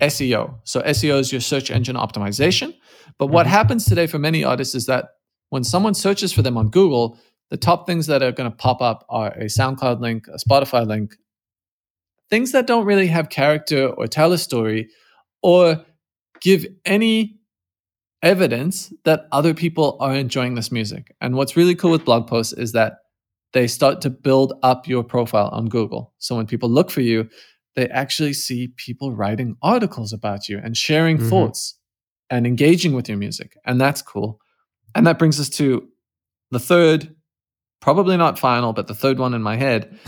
SEO. 0.00 0.58
So 0.64 0.80
SEO 0.82 1.20
is 1.20 1.32
your 1.32 1.40
search 1.40 1.70
engine 1.70 1.96
optimization. 1.96 2.74
But 3.18 3.28
what 3.28 3.46
mm-hmm. 3.46 3.52
happens 3.52 3.84
today 3.84 4.06
for 4.06 4.18
many 4.18 4.44
artists 4.44 4.74
is 4.74 4.86
that 4.86 5.06
when 5.50 5.64
someone 5.64 5.94
searches 5.94 6.32
for 6.32 6.42
them 6.42 6.56
on 6.56 6.68
Google, 6.68 7.18
the 7.50 7.56
top 7.56 7.86
things 7.86 8.06
that 8.06 8.22
are 8.22 8.32
going 8.32 8.50
to 8.50 8.56
pop 8.56 8.82
up 8.82 9.06
are 9.08 9.28
a 9.28 9.44
SoundCloud 9.44 10.00
link, 10.00 10.26
a 10.28 10.38
Spotify 10.38 10.86
link, 10.86 11.16
things 12.28 12.52
that 12.52 12.66
don't 12.66 12.84
really 12.84 13.06
have 13.06 13.28
character 13.28 13.88
or 13.88 14.06
tell 14.06 14.32
a 14.32 14.38
story 14.38 14.90
or 15.42 15.84
give 16.40 16.66
any 16.84 17.35
evidence 18.22 18.92
that 19.04 19.26
other 19.32 19.54
people 19.54 19.96
are 20.00 20.14
enjoying 20.14 20.54
this 20.54 20.72
music. 20.72 21.14
And 21.20 21.36
what's 21.36 21.56
really 21.56 21.74
cool 21.74 21.90
with 21.90 22.04
blog 22.04 22.26
posts 22.26 22.52
is 22.52 22.72
that 22.72 22.98
they 23.52 23.66
start 23.66 24.00
to 24.02 24.10
build 24.10 24.54
up 24.62 24.86
your 24.86 25.04
profile 25.04 25.48
on 25.52 25.66
Google. 25.66 26.12
So 26.18 26.36
when 26.36 26.46
people 26.46 26.68
look 26.68 26.90
for 26.90 27.00
you, 27.00 27.28
they 27.74 27.88
actually 27.88 28.32
see 28.32 28.68
people 28.76 29.12
writing 29.12 29.56
articles 29.62 30.12
about 30.12 30.48
you 30.48 30.60
and 30.62 30.76
sharing 30.76 31.18
mm-hmm. 31.18 31.28
thoughts 31.28 31.78
and 32.30 32.46
engaging 32.46 32.94
with 32.94 33.08
your 33.08 33.18
music. 33.18 33.56
And 33.64 33.80
that's 33.80 34.02
cool. 34.02 34.40
And 34.94 35.06
that 35.06 35.18
brings 35.18 35.38
us 35.38 35.48
to 35.50 35.86
the 36.50 36.58
third, 36.58 37.14
probably 37.80 38.16
not 38.16 38.38
final, 38.38 38.72
but 38.72 38.88
the 38.88 38.94
third 38.94 39.18
one 39.18 39.34
in 39.34 39.42
my 39.42 39.56
head 39.56 39.98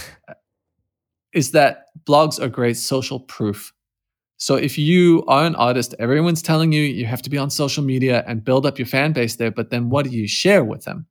is 1.33 1.53
that 1.53 1.87
blogs 2.05 2.41
are 2.41 2.49
great 2.49 2.77
social 2.77 3.21
proof. 3.21 3.73
So 4.39 4.55
if 4.55 4.79
you 4.79 5.25
are 5.27 5.45
an 5.45 5.57
artist, 5.57 5.95
everyone's 5.99 6.43
telling 6.43 6.73
you 6.73 6.83
you 6.83 7.07
have 7.07 7.23
to 7.23 7.31
be 7.31 7.39
on 7.39 7.51
social 7.51 7.83
media 7.83 8.25
and 8.27 8.45
build 8.45 8.67
up 8.67 8.79
your 8.79 8.87
fan 8.87 9.13
base 9.13 9.37
there, 9.37 9.51
but 9.51 9.71
then 9.71 9.91
what 9.91 10.05
do 10.05 10.11
you 10.11 10.29
share 10.29 10.65
with 10.65 10.85
them? 10.85 11.07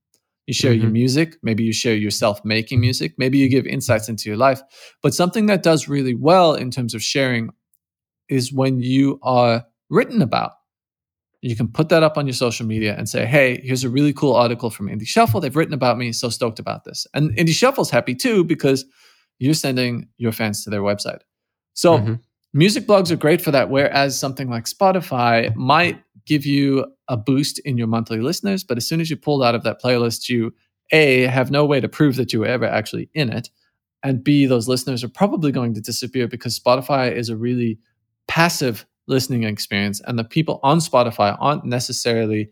You 0.46 0.54
share 0.54 0.72
mm-hmm. 0.72 0.84
your 0.84 0.92
music, 0.92 1.36
maybe 1.44 1.66
you 1.66 1.74
share 1.74 1.96
yourself 1.96 2.44
making 2.46 2.80
music, 2.80 3.16
maybe 3.18 3.38
you 3.38 3.50
give 3.50 3.66
insights 3.66 4.08
into 4.08 4.30
your 4.30 4.38
life. 4.38 4.62
But 5.04 5.14
something 5.14 5.48
that 5.48 5.62
does 5.62 5.90
really 5.90 6.16
well 6.16 6.54
in 6.54 6.72
terms 6.72 6.94
of 6.94 7.04
sharing 7.04 7.50
is 8.30 8.54
when 8.54 8.80
you 8.80 9.20
are 9.24 9.66
written 9.90 10.22
about. 10.22 10.54
You 11.42 11.56
can 11.56 11.68
put 11.68 11.90
that 11.90 12.04
up 12.04 12.18
on 12.18 12.26
your 12.26 12.34
social 12.34 12.66
media 12.66 12.96
and 12.98 13.08
say, 13.10 13.26
hey, 13.26 13.62
here's 13.62 13.84
a 13.84 13.90
really 13.90 14.14
cool 14.14 14.36
article 14.36 14.70
from 14.70 14.88
Indie 14.88 15.06
Shuffle. 15.06 15.42
They've 15.42 15.56
written 15.56 15.74
about 15.74 15.98
me. 15.98 16.14
So 16.14 16.30
stoked 16.30 16.60
about 16.60 16.86
this. 16.86 17.06
And 17.14 17.32
Indie 17.38 17.50
Shuffle's 17.50 17.92
happy 17.92 18.16
too 18.16 18.44
because 18.44 18.86
you're 19.40 19.54
sending 19.54 20.08
your 20.18 20.32
fans 20.32 20.64
to 20.64 20.70
their 20.70 20.82
website. 20.82 21.20
So 21.74 21.98
mm-hmm. 22.00 22.14
Music 22.58 22.88
blogs 22.88 23.12
are 23.12 23.16
great 23.16 23.42
for 23.42 23.52
that. 23.52 23.70
Whereas 23.70 24.20
something 24.20 24.50
like 24.50 24.66
Spotify 24.66 25.56
might 25.56 26.02
give 26.26 26.46
you 26.46 26.86
a 27.08 27.16
boost 27.16 27.60
in 27.60 27.78
your 27.78 27.88
monthly 27.88 28.20
listeners, 28.20 28.64
but 28.64 28.78
as 28.78 28.88
soon 28.88 29.00
as 29.00 29.10
you 29.10 29.16
pull 29.16 29.44
out 29.44 29.56
of 29.56 29.64
that 29.64 29.82
playlist, 29.82 30.28
you 30.28 30.54
A, 30.92 31.22
have 31.22 31.52
no 31.52 31.66
way 31.66 31.80
to 31.80 31.88
prove 31.88 32.16
that 32.18 32.34
you 32.34 32.42
were 32.42 32.48
ever 32.48 32.66
actually 32.66 33.10
in 33.14 33.30
it. 33.30 33.50
And 34.04 34.24
B, 34.24 34.46
those 34.46 34.68
listeners 34.68 35.04
are 35.04 35.10
probably 35.10 35.52
going 35.52 35.74
to 35.76 35.82
disappear 35.82 36.28
because 36.28 36.60
Spotify 36.60 37.12
is 37.12 37.30
a 37.30 37.38
really 37.38 37.80
passive 38.28 38.86
listening 39.08 39.44
experience. 39.44 40.02
And 40.06 40.20
the 40.20 40.24
people 40.24 40.60
on 40.64 40.80
Spotify 40.80 41.38
aren't 41.40 41.66
necessarily 41.66 42.50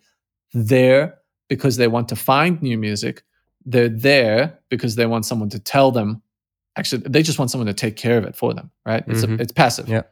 there 0.54 1.18
because 1.50 1.78
they 1.78 1.88
want 1.88 2.08
to 2.10 2.16
find 2.16 2.62
new 2.62 2.78
music. 2.78 3.24
They're 3.66 3.90
there 3.90 4.60
because 4.70 4.96
they 4.96 5.06
want 5.06 5.26
someone 5.26 5.50
to 5.50 5.60
tell 5.60 5.92
them 5.92 6.22
actually 6.77 7.03
they 7.08 7.22
just 7.22 7.39
want 7.39 7.51
someone 7.51 7.67
to 7.67 7.74
take 7.74 7.96
care 7.96 8.17
of 8.17 8.24
it 8.24 8.36
for 8.36 8.53
them 8.53 8.72
right? 8.86 9.03
It's 9.08 9.22
mm-hmm. 9.22 9.39
a, 9.39 9.41
it's 9.41 9.51
passive. 9.51 9.88
Yeah. 9.88 10.03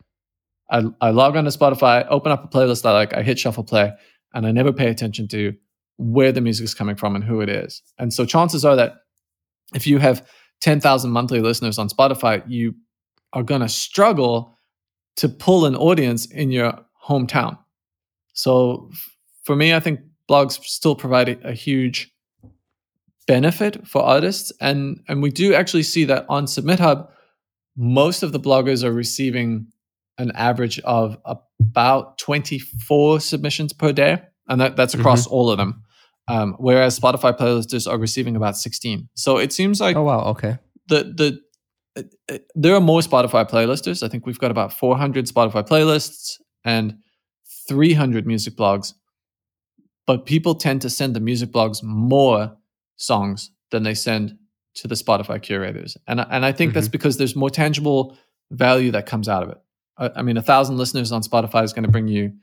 I, 0.70 0.84
I 1.02 1.10
log 1.12 1.36
on 1.36 1.44
to 1.44 1.50
spotify 1.50 2.06
open 2.10 2.32
up 2.32 2.44
a 2.44 2.48
playlist 2.48 2.86
i 2.86 2.92
like 2.92 3.14
i 3.14 3.22
hit 3.22 3.38
shuffle 3.38 3.64
play 3.64 3.92
and 4.34 4.48
i 4.48 4.52
never 4.52 4.72
pay 4.72 4.90
attention 4.90 5.28
to 5.30 5.54
where 5.98 6.32
the 6.32 6.42
music 6.42 6.64
is 6.64 6.74
coming 6.74 6.96
from 6.96 7.16
and 7.16 7.24
who 7.24 7.40
it 7.40 7.50
is. 7.50 7.84
And 8.00 8.12
so 8.12 8.26
chances 8.26 8.66
are 8.66 8.76
that 8.76 8.96
if 9.76 9.86
you 9.86 10.00
have 10.00 10.28
10,000 10.62 11.12
monthly 11.12 11.40
listeners 11.40 11.78
on 11.78 11.90
spotify 11.90 12.44
you 12.48 12.74
are 13.34 13.44
going 13.44 13.62
to 13.62 13.70
struggle 13.70 14.58
to 15.18 15.30
pull 15.30 15.66
an 15.66 15.76
audience 15.76 16.26
in 16.26 16.52
your 16.52 16.74
hometown. 17.06 17.58
So 18.34 18.90
for 19.44 19.56
me 19.56 19.74
i 19.74 19.80
think 19.80 20.00
blogs 20.30 20.64
still 20.64 20.96
provide 20.96 21.30
a, 21.30 21.50
a 21.50 21.54
huge 21.54 22.13
benefit 23.28 23.88
for 23.88 24.02
artists. 24.02 24.52
And, 24.60 25.02
and 25.08 25.22
we 25.22 25.32
do 25.32 25.54
actually 25.54 25.84
see 25.84 26.06
that 26.06 26.26
on 26.30 26.48
Submit 26.48 26.80
Hub, 26.80 27.10
most 27.76 28.24
of 28.24 28.32
the 28.32 28.40
bloggers 28.40 28.84
are 28.84 28.92
receiving 28.92 29.68
an 30.18 30.32
average 30.36 30.80
of 30.80 31.18
about 31.26 32.18
24 32.20 33.20
submissions 33.20 33.74
per 33.74 33.92
day. 33.92 34.22
And 34.48 34.62
that, 34.62 34.76
that's 34.76 34.94
across 34.94 35.26
mm-hmm. 35.26 35.34
all 35.34 35.50
of 35.50 35.58
them. 35.58 35.84
Um, 36.28 36.56
whereas 36.58 36.98
Spotify 36.98 37.38
playlisters 37.38 37.90
are 37.90 37.98
receiving 37.98 38.36
about 38.36 38.56
16. 38.58 39.10
So 39.16 39.38
it 39.38 39.52
seems 39.52 39.82
like 39.82 39.96
oh 39.96 40.04
wow, 40.04 40.22
okay. 40.28 40.58
The 40.88 41.04
the 41.04 41.42
uh, 41.98 42.34
uh, 42.34 42.38
there 42.56 42.76
are 42.76 42.82
more 42.82 43.02
Spotify 43.02 43.50
playlisters. 43.50 44.04
I 44.04 44.08
think 44.08 44.26
we've 44.26 44.40
got 44.40 44.52
about 44.52 44.72
400 44.74 45.26
Spotify 45.26 45.68
playlists 45.68 46.40
and 46.64 46.98
300 47.68 48.26
music 48.26 48.56
blogs. 48.56 48.94
But 50.08 50.26
people 50.26 50.56
tend 50.56 50.82
to 50.82 50.90
send 50.90 51.16
the 51.16 51.20
music 51.20 51.52
blogs 51.52 51.84
more 51.84 52.56
songs 52.98 53.52
than 53.72 53.84
they 53.84 53.94
send 53.94 54.38
to 54.76 54.88
the 54.88 54.96
Spotify 54.96 55.42
curators. 55.42 55.98
And, 56.08 56.20
and 56.20 56.46
I 56.46 56.52
think 56.52 56.70
mm-hmm. 56.70 56.76
that's 56.76 56.88
because 56.88 57.18
there's 57.18 57.36
more 57.36 57.50
tangible 57.50 58.18
value 58.52 58.92
that 58.92 59.06
comes 59.06 59.30
out 59.30 59.44
of 59.44 59.50
it. 59.50 59.58
I, 59.98 60.20
I 60.20 60.22
mean, 60.22 60.38
a 60.38 60.42
thousand 60.42 60.78
listeners 60.78 61.12
on 61.12 61.22
Spotify 61.22 61.64
is 61.64 61.74
going 61.74 61.86
to 61.86 61.92
bring 61.92 62.08
you 62.08 62.34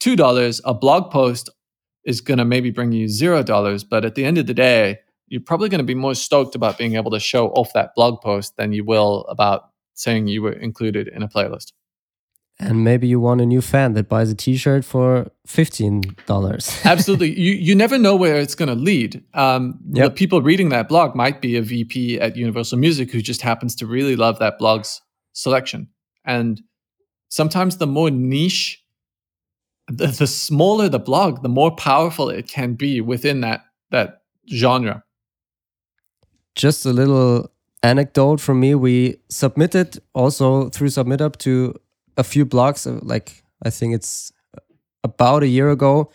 $2. 0.00 0.60
A 0.64 0.74
blog 0.74 1.10
post 1.10 1.50
is 2.04 2.20
going 2.20 2.38
to 2.38 2.44
maybe 2.44 2.70
bring 2.70 2.92
you 2.92 3.06
$0. 3.06 3.84
But 3.88 4.04
at 4.04 4.14
the 4.14 4.24
end 4.24 4.38
of 4.38 4.46
the 4.46 4.54
day, 4.54 4.98
you're 5.28 5.40
probably 5.40 5.68
going 5.68 5.78
to 5.78 5.84
be 5.84 5.94
more 5.94 6.14
stoked 6.14 6.54
about 6.54 6.78
being 6.78 6.96
able 6.96 7.10
to 7.10 7.20
show 7.20 7.48
off 7.48 7.72
that 7.72 7.94
blog 7.94 8.20
post 8.20 8.56
than 8.56 8.72
you 8.72 8.84
will 8.84 9.24
about 9.28 9.70
saying 9.94 10.28
you 10.28 10.42
were 10.42 10.52
included 10.52 11.08
in 11.08 11.22
a 11.22 11.28
playlist. 11.28 11.72
And 12.60 12.84
maybe 12.84 13.08
you 13.08 13.18
want 13.18 13.40
a 13.40 13.46
new 13.46 13.60
fan 13.60 13.94
that 13.94 14.08
buys 14.08 14.30
a 14.30 14.34
t-shirt 14.34 14.84
for 14.84 15.30
$15 15.48 16.84
absolutely. 16.84 17.38
You 17.38 17.52
you 17.52 17.74
never 17.74 17.98
know 17.98 18.14
where 18.14 18.36
it's 18.36 18.54
going 18.54 18.68
to 18.68 18.76
lead. 18.76 19.22
Um, 19.34 19.80
yep. 19.90 20.04
the 20.04 20.10
people 20.12 20.40
reading 20.40 20.68
that 20.68 20.88
blog 20.88 21.16
might 21.16 21.40
be 21.40 21.56
a 21.56 21.62
vp 21.62 22.20
at 22.20 22.36
universal 22.36 22.78
music 22.78 23.10
who 23.10 23.20
just 23.20 23.42
happens 23.42 23.74
to 23.76 23.86
really 23.86 24.14
love 24.14 24.38
that 24.38 24.58
blog's 24.58 25.02
selection. 25.32 25.88
And 26.24 26.62
sometimes 27.28 27.78
the 27.78 27.86
more 27.88 28.10
niche 28.10 28.80
the, 29.88 30.06
the 30.06 30.26
smaller 30.26 30.88
the 30.88 31.00
blog 31.00 31.42
the 31.42 31.48
more 31.48 31.74
powerful 31.74 32.30
it 32.30 32.48
can 32.48 32.74
be 32.74 33.00
within 33.00 33.40
that 33.40 33.64
that 33.90 34.22
genre. 34.48 35.02
Just 36.54 36.86
a 36.86 36.92
little 36.92 37.50
anecdote 37.84 38.40
from 38.40 38.60
me. 38.60 38.74
We 38.74 39.16
submitted 39.28 39.98
also 40.14 40.70
through 40.70 40.88
SubmitHub 40.88 41.36
to 41.38 41.74
a 42.16 42.24
few 42.24 42.46
blogs, 42.46 42.86
uh, 42.86 43.00
like 43.02 43.42
I 43.62 43.70
think 43.70 43.94
it's 43.94 44.32
about 45.02 45.42
a 45.42 45.46
year 45.46 45.70
ago, 45.70 46.10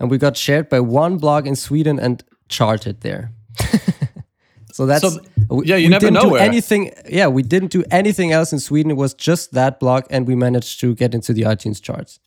and 0.00 0.10
we 0.10 0.18
got 0.18 0.36
shared 0.36 0.68
by 0.68 0.80
one 0.80 1.18
blog 1.18 1.46
in 1.46 1.56
Sweden 1.56 1.98
and 1.98 2.22
charted 2.48 3.00
there. 3.00 3.32
so 4.72 4.86
that's 4.86 5.02
so, 5.02 5.20
yeah, 5.62 5.76
you 5.76 5.88
never 5.88 6.06
didn't 6.06 6.14
know 6.14 6.30
do 6.30 6.36
anything. 6.36 6.92
Yeah, 7.08 7.28
we 7.28 7.42
didn't 7.42 7.70
do 7.70 7.84
anything 7.90 8.32
else 8.32 8.52
in 8.52 8.58
Sweden. 8.58 8.90
It 8.90 8.96
was 8.96 9.14
just 9.14 9.52
that 9.52 9.80
blog, 9.80 10.04
and 10.10 10.26
we 10.26 10.34
managed 10.34 10.80
to 10.80 10.94
get 10.94 11.14
into 11.14 11.32
the 11.32 11.42
iTunes 11.42 11.80
charts. 11.80 12.18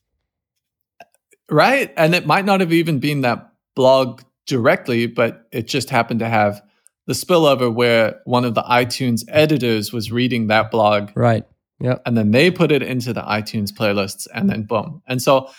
Right, 1.50 1.94
and 1.96 2.14
it 2.14 2.26
might 2.26 2.46
not 2.46 2.60
have 2.60 2.74
even 2.74 3.00
been 3.00 3.22
that 3.22 3.54
blog 3.76 4.22
directly, 4.48 5.08
but 5.08 5.48
it 5.52 5.68
just 5.68 5.90
happened 5.90 6.20
to 6.20 6.28
have 6.28 6.62
the 7.06 7.14
spillover 7.14 7.74
where 7.74 8.20
one 8.26 8.44
of 8.44 8.54
the 8.54 8.64
iTunes 8.64 9.24
editors 9.30 9.94
was 9.94 10.12
reading 10.12 10.48
that 10.48 10.72
blog. 10.72 11.12
Right 11.16 11.46
yeah. 11.80 11.98
And 12.06 12.18
then 12.18 12.32
they 12.32 12.50
put 12.52 12.72
it 12.72 12.82
into 12.82 13.14
the 13.14 13.22
iTunes 13.22 13.72
playlists 13.72 14.28
and 14.34 14.50
then 14.50 14.64
boom. 14.64 15.02
And 15.08 15.22
so 15.22 15.50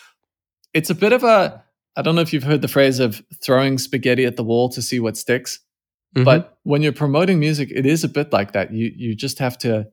it's 0.75 0.90
a 0.90 0.94
bit 0.94 1.12
of 1.12 1.25
a 1.25 1.62
I 1.96 2.02
don't 2.02 2.14
know 2.14 2.20
if 2.20 2.32
you've 2.32 2.44
heard 2.44 2.62
the 2.62 2.68
phrase 2.68 3.00
of 3.00 3.22
throwing 3.42 3.76
spaghetti 3.78 4.25
at 4.25 4.37
the 4.37 4.44
wall 4.44 4.68
to 4.70 4.80
see 4.80 5.00
what 5.00 5.16
sticks. 5.16 5.58
Mm-hmm. 6.14 6.25
But 6.25 6.58
when 6.62 6.80
you're 6.80 6.92
promoting 6.92 7.40
music, 7.40 7.70
it 7.75 7.87
is 7.87 8.04
a 8.04 8.08
bit 8.08 8.32
like 8.32 8.52
that. 8.52 8.72
You 8.72 8.92
you 8.94 9.14
just 9.14 9.38
have 9.38 9.58
to 9.58 9.88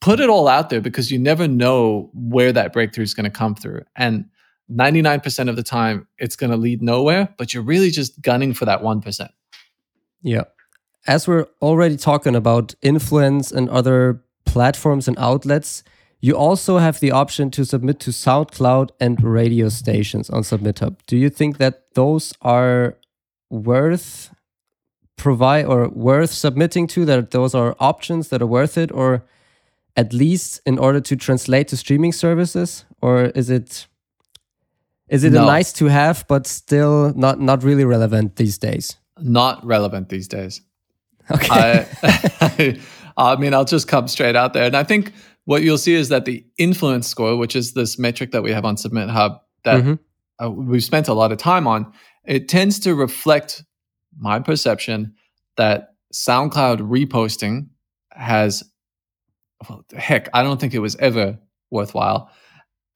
put 0.00 0.20
it 0.20 0.28
all 0.28 0.46
out 0.48 0.70
there 0.70 0.80
because 0.80 1.10
you 1.10 1.18
never 1.18 1.48
know 1.48 2.10
where 2.14 2.52
that 2.52 2.72
breakthrough 2.72 3.04
is 3.04 3.14
going 3.14 3.24
to 3.24 3.30
come 3.30 3.54
through. 3.54 3.82
And 3.96 4.26
99% 4.70 5.48
of 5.48 5.56
the 5.56 5.62
time 5.62 6.06
it's 6.18 6.36
going 6.36 6.50
to 6.50 6.56
lead 6.56 6.82
nowhere, 6.82 7.28
but 7.38 7.54
you're 7.54 7.62
really 7.62 7.90
just 7.90 8.20
gunning 8.20 8.52
for 8.52 8.64
that 8.64 8.82
1%. 8.82 9.28
Yeah. 10.22 10.44
As 11.06 11.28
we're 11.28 11.46
already 11.62 11.96
talking 11.96 12.34
about 12.34 12.74
influence 12.82 13.52
and 13.52 13.70
other 13.70 14.22
platforms 14.56 15.06
and 15.06 15.18
outlets, 15.18 15.84
you 16.20 16.34
also 16.34 16.78
have 16.78 16.98
the 17.00 17.10
option 17.10 17.50
to 17.50 17.62
submit 17.62 18.00
to 18.00 18.10
SoundCloud 18.10 18.88
and 18.98 19.22
radio 19.22 19.68
stations 19.68 20.30
on 20.30 20.44
SubmitHub. 20.44 20.96
Do 21.06 21.18
you 21.18 21.28
think 21.28 21.58
that 21.58 21.74
those 21.92 22.32
are 22.40 22.96
worth 23.50 24.30
provide 25.18 25.66
or 25.66 25.88
worth 25.90 26.30
submitting 26.30 26.86
to 26.86 27.04
that 27.04 27.32
those 27.32 27.54
are 27.54 27.76
options 27.80 28.28
that 28.30 28.40
are 28.40 28.46
worth 28.46 28.78
it 28.78 28.90
or 28.92 29.26
at 29.94 30.14
least 30.14 30.60
in 30.64 30.78
order 30.78 31.00
to 31.00 31.16
translate 31.16 31.68
to 31.68 31.76
streaming 31.76 32.12
services 32.12 32.86
or 33.02 33.26
is 33.40 33.48
it 33.50 33.86
is 35.08 35.24
it 35.24 35.32
no. 35.32 35.42
a 35.42 35.46
nice 35.46 35.72
to 35.72 35.86
have 35.86 36.24
but 36.28 36.46
still 36.46 37.14
not 37.14 37.40
not 37.40 37.62
really 37.62 37.84
relevant 37.84 38.36
these 38.36 38.58
days 38.58 38.96
not 39.20 39.64
relevant 39.64 40.10
these 40.10 40.28
days 40.28 40.60
okay 41.30 41.86
I, 42.42 42.78
I 43.16 43.36
mean, 43.36 43.54
I'll 43.54 43.64
just 43.64 43.88
come 43.88 44.08
straight 44.08 44.36
out 44.36 44.52
there. 44.52 44.64
And 44.64 44.76
I 44.76 44.84
think 44.84 45.12
what 45.44 45.62
you'll 45.62 45.78
see 45.78 45.94
is 45.94 46.08
that 46.10 46.24
the 46.24 46.44
influence 46.58 47.06
score, 47.06 47.36
which 47.36 47.56
is 47.56 47.72
this 47.72 47.98
metric 47.98 48.32
that 48.32 48.42
we 48.42 48.52
have 48.52 48.64
on 48.64 48.76
Submit 48.76 49.08
Hub 49.08 49.40
that 49.64 49.82
mm-hmm. 49.82 50.44
uh, 50.44 50.50
we've 50.50 50.84
spent 50.84 51.08
a 51.08 51.14
lot 51.14 51.32
of 51.32 51.38
time 51.38 51.66
on, 51.66 51.92
it 52.24 52.48
tends 52.48 52.78
to 52.80 52.94
reflect 52.94 53.64
my 54.18 54.38
perception 54.38 55.14
that 55.56 55.94
SoundCloud 56.12 56.80
reposting 56.80 57.68
has, 58.12 58.62
well, 59.68 59.84
heck, 59.94 60.28
I 60.34 60.42
don't 60.42 60.60
think 60.60 60.74
it 60.74 60.80
was 60.80 60.96
ever 60.96 61.38
worthwhile. 61.70 62.30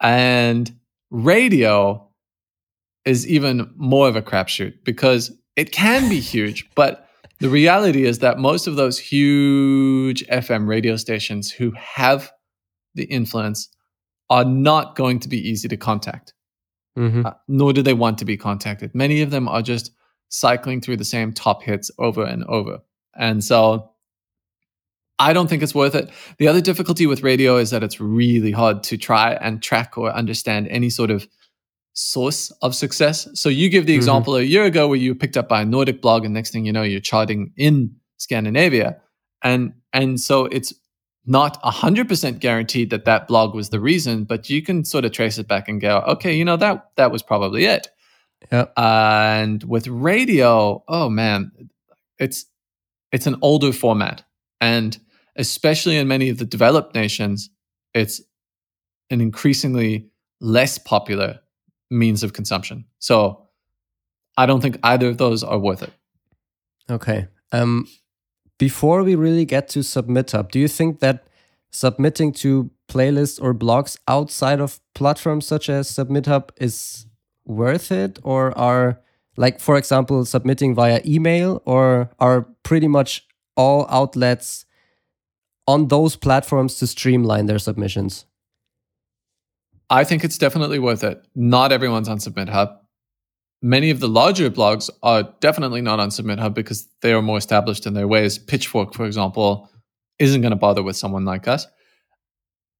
And 0.00 0.70
radio 1.10 2.08
is 3.04 3.26
even 3.26 3.70
more 3.76 4.08
of 4.08 4.16
a 4.16 4.22
crapshoot 4.22 4.84
because 4.84 5.32
it 5.56 5.72
can 5.72 6.08
be 6.08 6.20
huge, 6.20 6.68
but 6.74 7.08
the 7.40 7.48
reality 7.48 8.04
is 8.04 8.18
that 8.18 8.38
most 8.38 8.66
of 8.66 8.76
those 8.76 8.98
huge 8.98 10.24
FM 10.26 10.66
radio 10.68 10.96
stations 10.96 11.50
who 11.50 11.72
have 11.72 12.30
the 12.94 13.04
influence 13.04 13.68
are 14.28 14.44
not 14.44 14.94
going 14.94 15.18
to 15.20 15.28
be 15.28 15.48
easy 15.48 15.66
to 15.68 15.76
contact, 15.76 16.34
mm-hmm. 16.96 17.26
uh, 17.26 17.32
nor 17.48 17.72
do 17.72 17.82
they 17.82 17.94
want 17.94 18.18
to 18.18 18.24
be 18.24 18.36
contacted. 18.36 18.94
Many 18.94 19.22
of 19.22 19.30
them 19.30 19.48
are 19.48 19.62
just 19.62 19.90
cycling 20.28 20.80
through 20.80 20.98
the 20.98 21.04
same 21.04 21.32
top 21.32 21.62
hits 21.62 21.90
over 21.98 22.24
and 22.24 22.44
over. 22.44 22.78
And 23.16 23.42
so 23.42 23.90
I 25.18 25.32
don't 25.32 25.48
think 25.48 25.62
it's 25.62 25.74
worth 25.74 25.94
it. 25.94 26.10
The 26.38 26.48
other 26.48 26.60
difficulty 26.60 27.06
with 27.06 27.22
radio 27.22 27.56
is 27.56 27.70
that 27.70 27.82
it's 27.82 28.00
really 28.00 28.52
hard 28.52 28.82
to 28.84 28.96
try 28.96 29.32
and 29.32 29.62
track 29.62 29.98
or 29.98 30.10
understand 30.10 30.68
any 30.68 30.90
sort 30.90 31.10
of 31.10 31.26
source 31.92 32.50
of 32.62 32.74
success. 32.74 33.28
So 33.34 33.48
you 33.48 33.68
give 33.68 33.86
the 33.86 33.92
mm-hmm. 33.92 33.98
example 33.98 34.36
a 34.36 34.42
year 34.42 34.64
ago 34.64 34.88
where 34.88 34.98
you 34.98 35.12
were 35.12 35.18
picked 35.18 35.36
up 35.36 35.48
by 35.48 35.62
a 35.62 35.64
Nordic 35.64 36.00
blog, 36.00 36.24
and 36.24 36.34
next 36.34 36.50
thing 36.52 36.64
you 36.64 36.72
know, 36.72 36.82
you're 36.82 37.00
charting 37.00 37.52
in 37.56 37.94
Scandinavia, 38.16 39.00
and 39.42 39.72
and 39.92 40.20
so 40.20 40.46
it's 40.46 40.72
not 41.26 41.58
hundred 41.62 42.08
percent 42.08 42.40
guaranteed 42.40 42.90
that 42.90 43.04
that 43.04 43.28
blog 43.28 43.54
was 43.54 43.70
the 43.70 43.80
reason, 43.80 44.24
but 44.24 44.48
you 44.48 44.62
can 44.62 44.84
sort 44.84 45.04
of 45.04 45.12
trace 45.12 45.38
it 45.38 45.48
back 45.48 45.68
and 45.68 45.80
go, 45.80 45.98
okay, 46.06 46.34
you 46.34 46.44
know 46.44 46.56
that 46.56 46.90
that 46.96 47.12
was 47.12 47.22
probably 47.22 47.64
it. 47.64 47.88
Yeah. 48.50 48.66
And 48.76 49.62
with 49.64 49.86
radio, 49.86 50.82
oh 50.88 51.10
man, 51.10 51.52
it's 52.18 52.46
it's 53.12 53.26
an 53.26 53.36
older 53.42 53.72
format, 53.72 54.24
and 54.60 54.98
especially 55.36 55.96
in 55.96 56.08
many 56.08 56.28
of 56.28 56.38
the 56.38 56.44
developed 56.44 56.94
nations, 56.94 57.50
it's 57.94 58.20
an 59.10 59.20
increasingly 59.20 60.08
less 60.40 60.78
popular 60.78 61.40
means 61.90 62.22
of 62.22 62.32
consumption. 62.32 62.84
So 62.98 63.46
I 64.36 64.46
don't 64.46 64.60
think 64.60 64.78
either 64.82 65.08
of 65.08 65.18
those 65.18 65.42
are 65.42 65.58
worth 65.58 65.82
it. 65.82 65.92
Okay. 66.90 67.28
Um, 67.52 67.88
before 68.58 69.02
we 69.02 69.14
really 69.14 69.44
get 69.44 69.68
to 69.70 69.80
SubmitHub, 69.80 70.50
do 70.50 70.58
you 70.58 70.68
think 70.68 71.00
that 71.00 71.26
submitting 71.70 72.32
to 72.32 72.70
playlists 72.88 73.40
or 73.42 73.54
blogs 73.54 73.96
outside 74.08 74.60
of 74.60 74.80
platforms 74.94 75.46
such 75.46 75.68
as 75.68 75.90
SubmitHub 75.90 76.50
is 76.56 77.06
worth 77.44 77.90
it, 77.90 78.18
or 78.22 78.56
are 78.58 79.00
like, 79.36 79.60
for 79.60 79.76
example, 79.76 80.24
submitting 80.24 80.74
via 80.74 81.00
email, 81.04 81.62
or 81.64 82.10
are 82.18 82.46
pretty 82.62 82.88
much 82.88 83.26
all 83.56 83.86
outlets 83.88 84.66
on 85.66 85.88
those 85.88 86.16
platforms 86.16 86.76
to 86.76 86.86
streamline 86.86 87.46
their 87.46 87.58
submissions? 87.58 88.24
I 89.90 90.04
think 90.04 90.22
it's 90.22 90.38
definitely 90.38 90.78
worth 90.78 91.02
it. 91.02 91.22
Not 91.34 91.72
everyone's 91.72 92.08
on 92.08 92.18
SubmitHub. 92.18 92.76
Many 93.60 93.90
of 93.90 94.00
the 94.00 94.08
larger 94.08 94.48
blogs 94.48 94.88
are 95.02 95.24
definitely 95.40 95.82
not 95.82 96.00
on 96.00 96.08
SubmitHub 96.08 96.54
because 96.54 96.88
they 97.02 97.12
are 97.12 97.20
more 97.20 97.36
established 97.36 97.86
in 97.86 97.94
their 97.94 98.08
ways. 98.08 98.38
Pitchfork, 98.38 98.94
for 98.94 99.04
example, 99.04 99.68
isn't 100.18 100.40
going 100.40 100.52
to 100.52 100.56
bother 100.56 100.82
with 100.82 100.96
someone 100.96 101.24
like 101.24 101.48
us. 101.48 101.66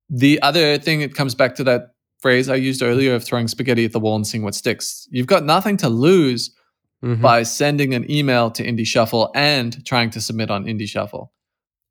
The 0.09 0.40
other 0.40 0.79
thing, 0.79 1.03
it 1.03 1.14
comes 1.14 1.35
back 1.35 1.57
to 1.57 1.64
that 1.64 1.94
phrase 2.20 2.49
I 2.49 2.55
used 2.55 2.83
earlier 2.83 3.14
of 3.14 3.25
throwing 3.25 3.49
spaghetti 3.49 3.85
at 3.85 3.92
the 3.92 4.01
wall 4.01 4.16
and 4.16 4.27
seeing 4.27 4.44
what 4.44 4.55
sticks. 4.55 5.09
You've 5.11 5.27
got 5.27 5.44
nothing 5.44 5.77
to 5.79 5.88
lose 5.88 6.55
mm-hmm. 7.03 7.20
by 7.20 7.42
sending 7.42 7.94
an 7.94 8.11
email 8.11 8.51
to 8.53 8.64
Indie 8.64 8.87
Shuffle 8.87 9.31
and 9.35 9.85
trying 9.85 10.11
to 10.11 10.20
submit 10.20 10.51
on 10.51 10.64
Indie 10.64 10.88
Shuffle. 10.88 11.33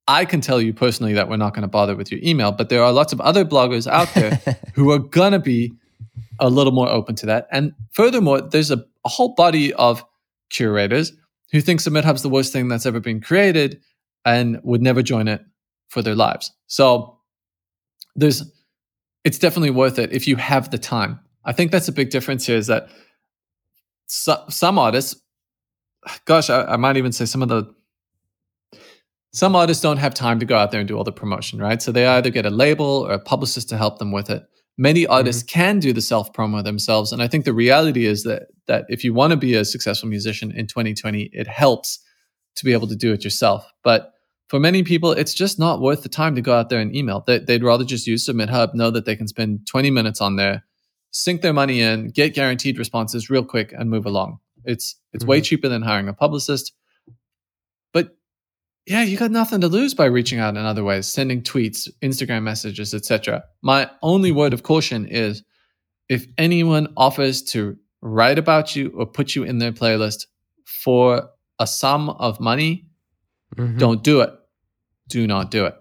I 0.09 0.25
can 0.25 0.41
tell 0.41 0.59
you 0.59 0.73
personally 0.73 1.13
that 1.13 1.29
we're 1.29 1.37
not 1.37 1.53
going 1.53 1.61
to 1.61 1.67
bother 1.67 1.95
with 1.95 2.11
your 2.11 2.19
email, 2.23 2.51
but 2.51 2.69
there 2.69 2.81
are 2.81 2.91
lots 2.91 3.13
of 3.13 3.21
other 3.21 3.45
bloggers 3.45 3.85
out 3.85 4.11
there 4.15 4.41
who 4.73 4.89
are 4.91 4.97
going 4.97 5.33
to 5.33 5.39
be 5.39 5.71
a 6.39 6.49
little 6.49 6.73
more 6.73 6.89
open 6.89 7.13
to 7.17 7.27
that. 7.27 7.47
And 7.51 7.73
furthermore, 7.91 8.41
there's 8.41 8.71
a, 8.71 8.83
a 9.05 9.09
whole 9.09 9.35
body 9.35 9.71
of 9.75 10.03
curators 10.49 11.13
who 11.51 11.61
think 11.61 11.79
SubmitHub's 11.79 12.23
the 12.23 12.29
worst 12.29 12.51
thing 12.51 12.69
that's 12.69 12.87
ever 12.87 12.99
been 12.99 13.21
created 13.21 13.81
and 14.25 14.59
would 14.63 14.81
never 14.81 15.03
join 15.03 15.27
it 15.27 15.41
for 15.89 16.01
their 16.01 16.15
lives. 16.15 16.51
So 16.65 17.19
there's 18.15 18.51
it's 19.23 19.37
definitely 19.37 19.69
worth 19.69 19.99
it 19.99 20.11
if 20.11 20.27
you 20.27 20.37
have 20.37 20.71
the 20.71 20.79
time. 20.79 21.19
I 21.45 21.51
think 21.51 21.71
that's 21.71 21.87
a 21.87 21.91
big 21.91 22.09
difference 22.09 22.47
here 22.47 22.57
is 22.57 22.65
that 22.65 22.89
so, 24.07 24.43
some 24.49 24.79
artists, 24.79 25.21
gosh, 26.25 26.49
I, 26.49 26.63
I 26.63 26.77
might 26.77 26.97
even 26.97 27.11
say 27.11 27.25
some 27.25 27.43
of 27.43 27.49
the 27.49 27.71
some 29.31 29.55
artists 29.55 29.83
don't 29.83 29.97
have 29.97 30.13
time 30.13 30.39
to 30.39 30.45
go 30.45 30.57
out 30.57 30.71
there 30.71 30.79
and 30.79 30.87
do 30.87 30.97
all 30.97 31.03
the 31.03 31.11
promotion, 31.11 31.59
right? 31.59 31.81
So 31.81 31.91
they 31.91 32.07
either 32.07 32.29
get 32.29 32.45
a 32.45 32.49
label 32.49 33.05
or 33.07 33.11
a 33.13 33.19
publicist 33.19 33.69
to 33.69 33.77
help 33.77 33.99
them 33.99 34.11
with 34.11 34.29
it. 34.29 34.43
Many 34.77 35.05
artists 35.05 35.43
mm-hmm. 35.43 35.59
can 35.59 35.79
do 35.79 35.93
the 35.93 36.01
self 36.01 36.33
promo 36.33 36.63
themselves, 36.63 37.11
and 37.11 37.21
I 37.21 37.27
think 37.27 37.45
the 37.45 37.53
reality 37.53 38.05
is 38.05 38.23
that 38.23 38.47
that 38.67 38.85
if 38.89 39.03
you 39.03 39.13
want 39.13 39.31
to 39.31 39.37
be 39.37 39.55
a 39.55 39.65
successful 39.65 40.07
musician 40.09 40.51
in 40.51 40.67
2020, 40.67 41.29
it 41.33 41.47
helps 41.47 41.99
to 42.55 42.65
be 42.65 42.73
able 42.73 42.87
to 42.87 42.95
do 42.95 43.11
it 43.11 43.23
yourself. 43.23 43.69
But 43.83 44.13
for 44.47 44.59
many 44.59 44.83
people, 44.83 45.11
it's 45.11 45.33
just 45.33 45.59
not 45.59 45.81
worth 45.81 46.03
the 46.03 46.09
time 46.09 46.35
to 46.35 46.41
go 46.41 46.53
out 46.53 46.69
there 46.69 46.79
and 46.79 46.95
email. 46.95 47.23
They, 47.25 47.39
would 47.39 47.63
rather 47.63 47.83
just 47.83 48.07
use 48.07 48.25
Submit 48.25 48.49
Hub, 48.49 48.73
know 48.73 48.89
that 48.89 49.05
they 49.05 49.15
can 49.15 49.27
spend 49.27 49.67
20 49.67 49.91
minutes 49.91 50.21
on 50.21 50.37
there, 50.37 50.63
sink 51.11 51.41
their 51.41 51.53
money 51.53 51.81
in, 51.81 52.09
get 52.09 52.33
guaranteed 52.33 52.79
responses 52.79 53.29
real 53.29 53.45
quick, 53.45 53.73
and 53.77 53.89
move 53.89 54.05
along. 54.05 54.39
It's 54.65 54.95
it's 55.13 55.23
mm-hmm. 55.23 55.29
way 55.29 55.41
cheaper 55.41 55.69
than 55.69 55.81
hiring 55.81 56.07
a 56.07 56.13
publicist. 56.13 56.73
But 57.93 58.17
yeah, 58.85 59.03
you 59.03 59.17
got 59.17 59.31
nothing 59.31 59.61
to 59.61 59.67
lose 59.67 59.93
by 59.93 60.05
reaching 60.05 60.39
out 60.39 60.57
in 60.57 60.65
other 60.65 60.83
ways, 60.83 61.07
sending 61.07 61.41
tweets, 61.41 61.87
Instagram 62.01 62.43
messages, 62.43 62.93
etc. 62.93 63.43
My 63.61 63.89
only 64.01 64.31
word 64.31 64.53
of 64.53 64.63
caution 64.63 65.05
is 65.05 65.43
if 66.09 66.25
anyone 66.37 66.91
offers 66.97 67.43
to 67.43 67.77
write 68.01 68.39
about 68.39 68.75
you 68.75 68.91
or 68.95 69.05
put 69.05 69.35
you 69.35 69.43
in 69.43 69.59
their 69.59 69.71
playlist 69.71 70.25
for 70.65 71.29
a 71.59 71.67
sum 71.67 72.09
of 72.09 72.39
money, 72.39 72.85
mm-hmm. 73.55 73.77
don't 73.77 74.03
do 74.03 74.21
it. 74.21 74.33
Do 75.07 75.27
not 75.27 75.51
do 75.51 75.65
it. 75.65 75.75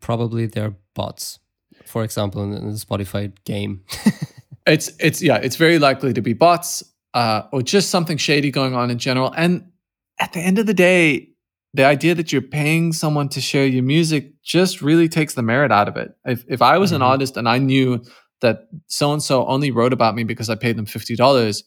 Probably 0.00 0.46
they're 0.46 0.74
bots. 0.94 1.38
For 1.84 2.04
example, 2.04 2.42
in 2.42 2.50
the 2.52 2.72
Spotify 2.72 3.32
game. 3.44 3.84
it's 4.66 4.90
it's 4.98 5.22
yeah, 5.22 5.36
it's 5.36 5.56
very 5.56 5.78
likely 5.78 6.12
to 6.12 6.22
be 6.22 6.32
bots 6.32 6.82
uh, 7.12 7.42
or 7.52 7.62
just 7.62 7.90
something 7.90 8.16
shady 8.16 8.50
going 8.50 8.74
on 8.74 8.90
in 8.90 8.98
general. 8.98 9.32
And 9.36 9.70
at 10.18 10.32
the 10.32 10.40
end 10.40 10.58
of 10.58 10.66
the 10.66 10.74
day, 10.74 11.28
the 11.72 11.84
idea 11.84 12.14
that 12.14 12.32
you're 12.32 12.42
paying 12.42 12.92
someone 12.92 13.28
to 13.30 13.40
share 13.40 13.66
your 13.66 13.82
music 13.82 14.40
just 14.42 14.80
really 14.80 15.08
takes 15.08 15.34
the 15.34 15.42
merit 15.42 15.72
out 15.72 15.88
of 15.88 15.96
it. 15.96 16.16
If 16.24 16.44
if 16.48 16.62
I 16.62 16.78
was 16.78 16.90
mm-hmm. 16.90 16.96
an 16.96 17.02
artist 17.02 17.36
and 17.36 17.48
I 17.48 17.58
knew 17.58 18.02
that 18.40 18.68
so 18.86 19.12
and 19.12 19.22
so 19.22 19.46
only 19.46 19.70
wrote 19.70 19.92
about 19.92 20.14
me 20.14 20.24
because 20.24 20.48
I 20.48 20.54
paid 20.54 20.76
them 20.76 20.86
fifty 20.86 21.16
dollars, 21.16 21.64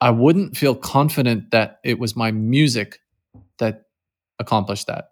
I 0.00 0.10
wouldn't 0.10 0.56
feel 0.56 0.74
confident 0.74 1.50
that 1.50 1.78
it 1.84 1.98
was 1.98 2.16
my 2.16 2.32
music 2.32 2.98
that 3.58 3.84
accomplished 4.38 4.86
that. 4.86 5.10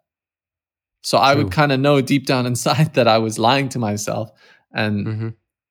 So 1.02 1.18
True. 1.18 1.26
I 1.26 1.34
would 1.34 1.52
kind 1.52 1.72
of 1.72 1.80
know 1.80 2.00
deep 2.00 2.26
down 2.26 2.46
inside 2.46 2.94
that 2.94 3.08
I 3.08 3.18
was 3.18 3.38
lying 3.38 3.68
to 3.70 3.78
myself. 3.78 4.30
And 4.72 5.06
mm-hmm. 5.06 5.28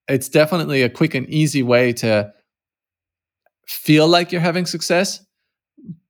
it's 0.08 0.30
definitely 0.30 0.84
a 0.84 0.90
quick 0.90 1.16
and 1.16 1.30
easy 1.30 1.64
way 1.64 1.94
to 1.94 2.34
feel 3.68 4.08
like 4.08 4.32
you're 4.32 4.42
having 4.42 4.66
success. 4.66 5.24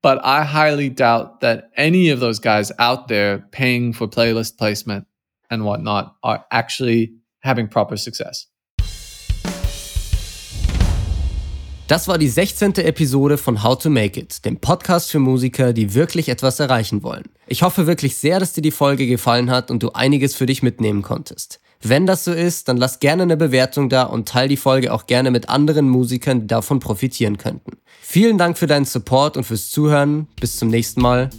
But 0.02 0.20
I 0.24 0.44
highly 0.44 0.90
doubt 0.90 1.42
that 1.42 1.72
any 1.76 2.10
of 2.10 2.20
those 2.20 2.40
guys 2.40 2.72
out 2.80 3.08
there 3.08 3.44
paying 3.52 3.94
for 3.94 4.08
playlist 4.08 4.58
placement 4.58 5.06
and 5.50 5.64
whatnot 5.64 6.16
are 6.24 6.46
actually 6.52 7.14
having 7.42 7.68
proper 7.70 7.98
success. 7.98 8.48
Das 11.90 12.08
war 12.08 12.20
die 12.20 12.28
16. 12.28 12.76
Episode 12.76 13.40
von 13.40 13.64
How 13.64 13.76
to 13.76 13.90
Make 13.90 14.20
It, 14.20 14.46
dem 14.46 14.58
Podcast 14.58 15.10
für 15.10 15.18
Musiker, 15.18 15.74
die 15.74 15.96
wirklich 15.96 16.30
etwas 16.30 16.60
erreichen 16.60 17.02
wollen. 17.02 17.24
Ich 17.48 17.64
hoffe 17.64 17.88
wirklich 17.88 18.16
sehr, 18.16 18.40
dass 18.40 18.54
dir 18.54 18.62
die 18.62 18.70
Folge 18.70 19.08
gefallen 19.08 19.50
hat 19.50 19.72
und 19.72 19.82
du 19.82 19.94
einiges 19.94 20.36
für 20.36 20.46
dich 20.46 20.62
mitnehmen 20.62 21.02
konntest. 21.02 21.60
Wenn 21.82 22.06
das 22.06 22.26
so 22.26 22.34
ist, 22.34 22.68
dann 22.68 22.78
lass 22.78 23.00
gerne 23.00 23.24
eine 23.24 23.38
Bewertung 23.38 23.90
da 23.90 24.04
und 24.04 24.28
teil 24.28 24.50
die 24.50 24.58
Folge 24.58 24.94
auch 24.94 25.08
gerne 25.08 25.32
mit 25.32 25.48
anderen 25.48 25.88
Musikern, 25.88 26.42
die 26.42 26.48
davon 26.48 26.80
profitieren 26.80 27.38
könnten. 27.38 27.78
Vielen 28.02 28.38
Dank 28.38 28.58
für 28.58 28.68
deinen 28.68 28.86
Support 28.86 29.38
und 29.38 29.46
fürs 29.46 29.70
Zuhören. 29.70 30.28
Bis 30.40 30.58
zum 30.58 30.70
nächsten 30.70 31.02
Mal. 31.02 31.30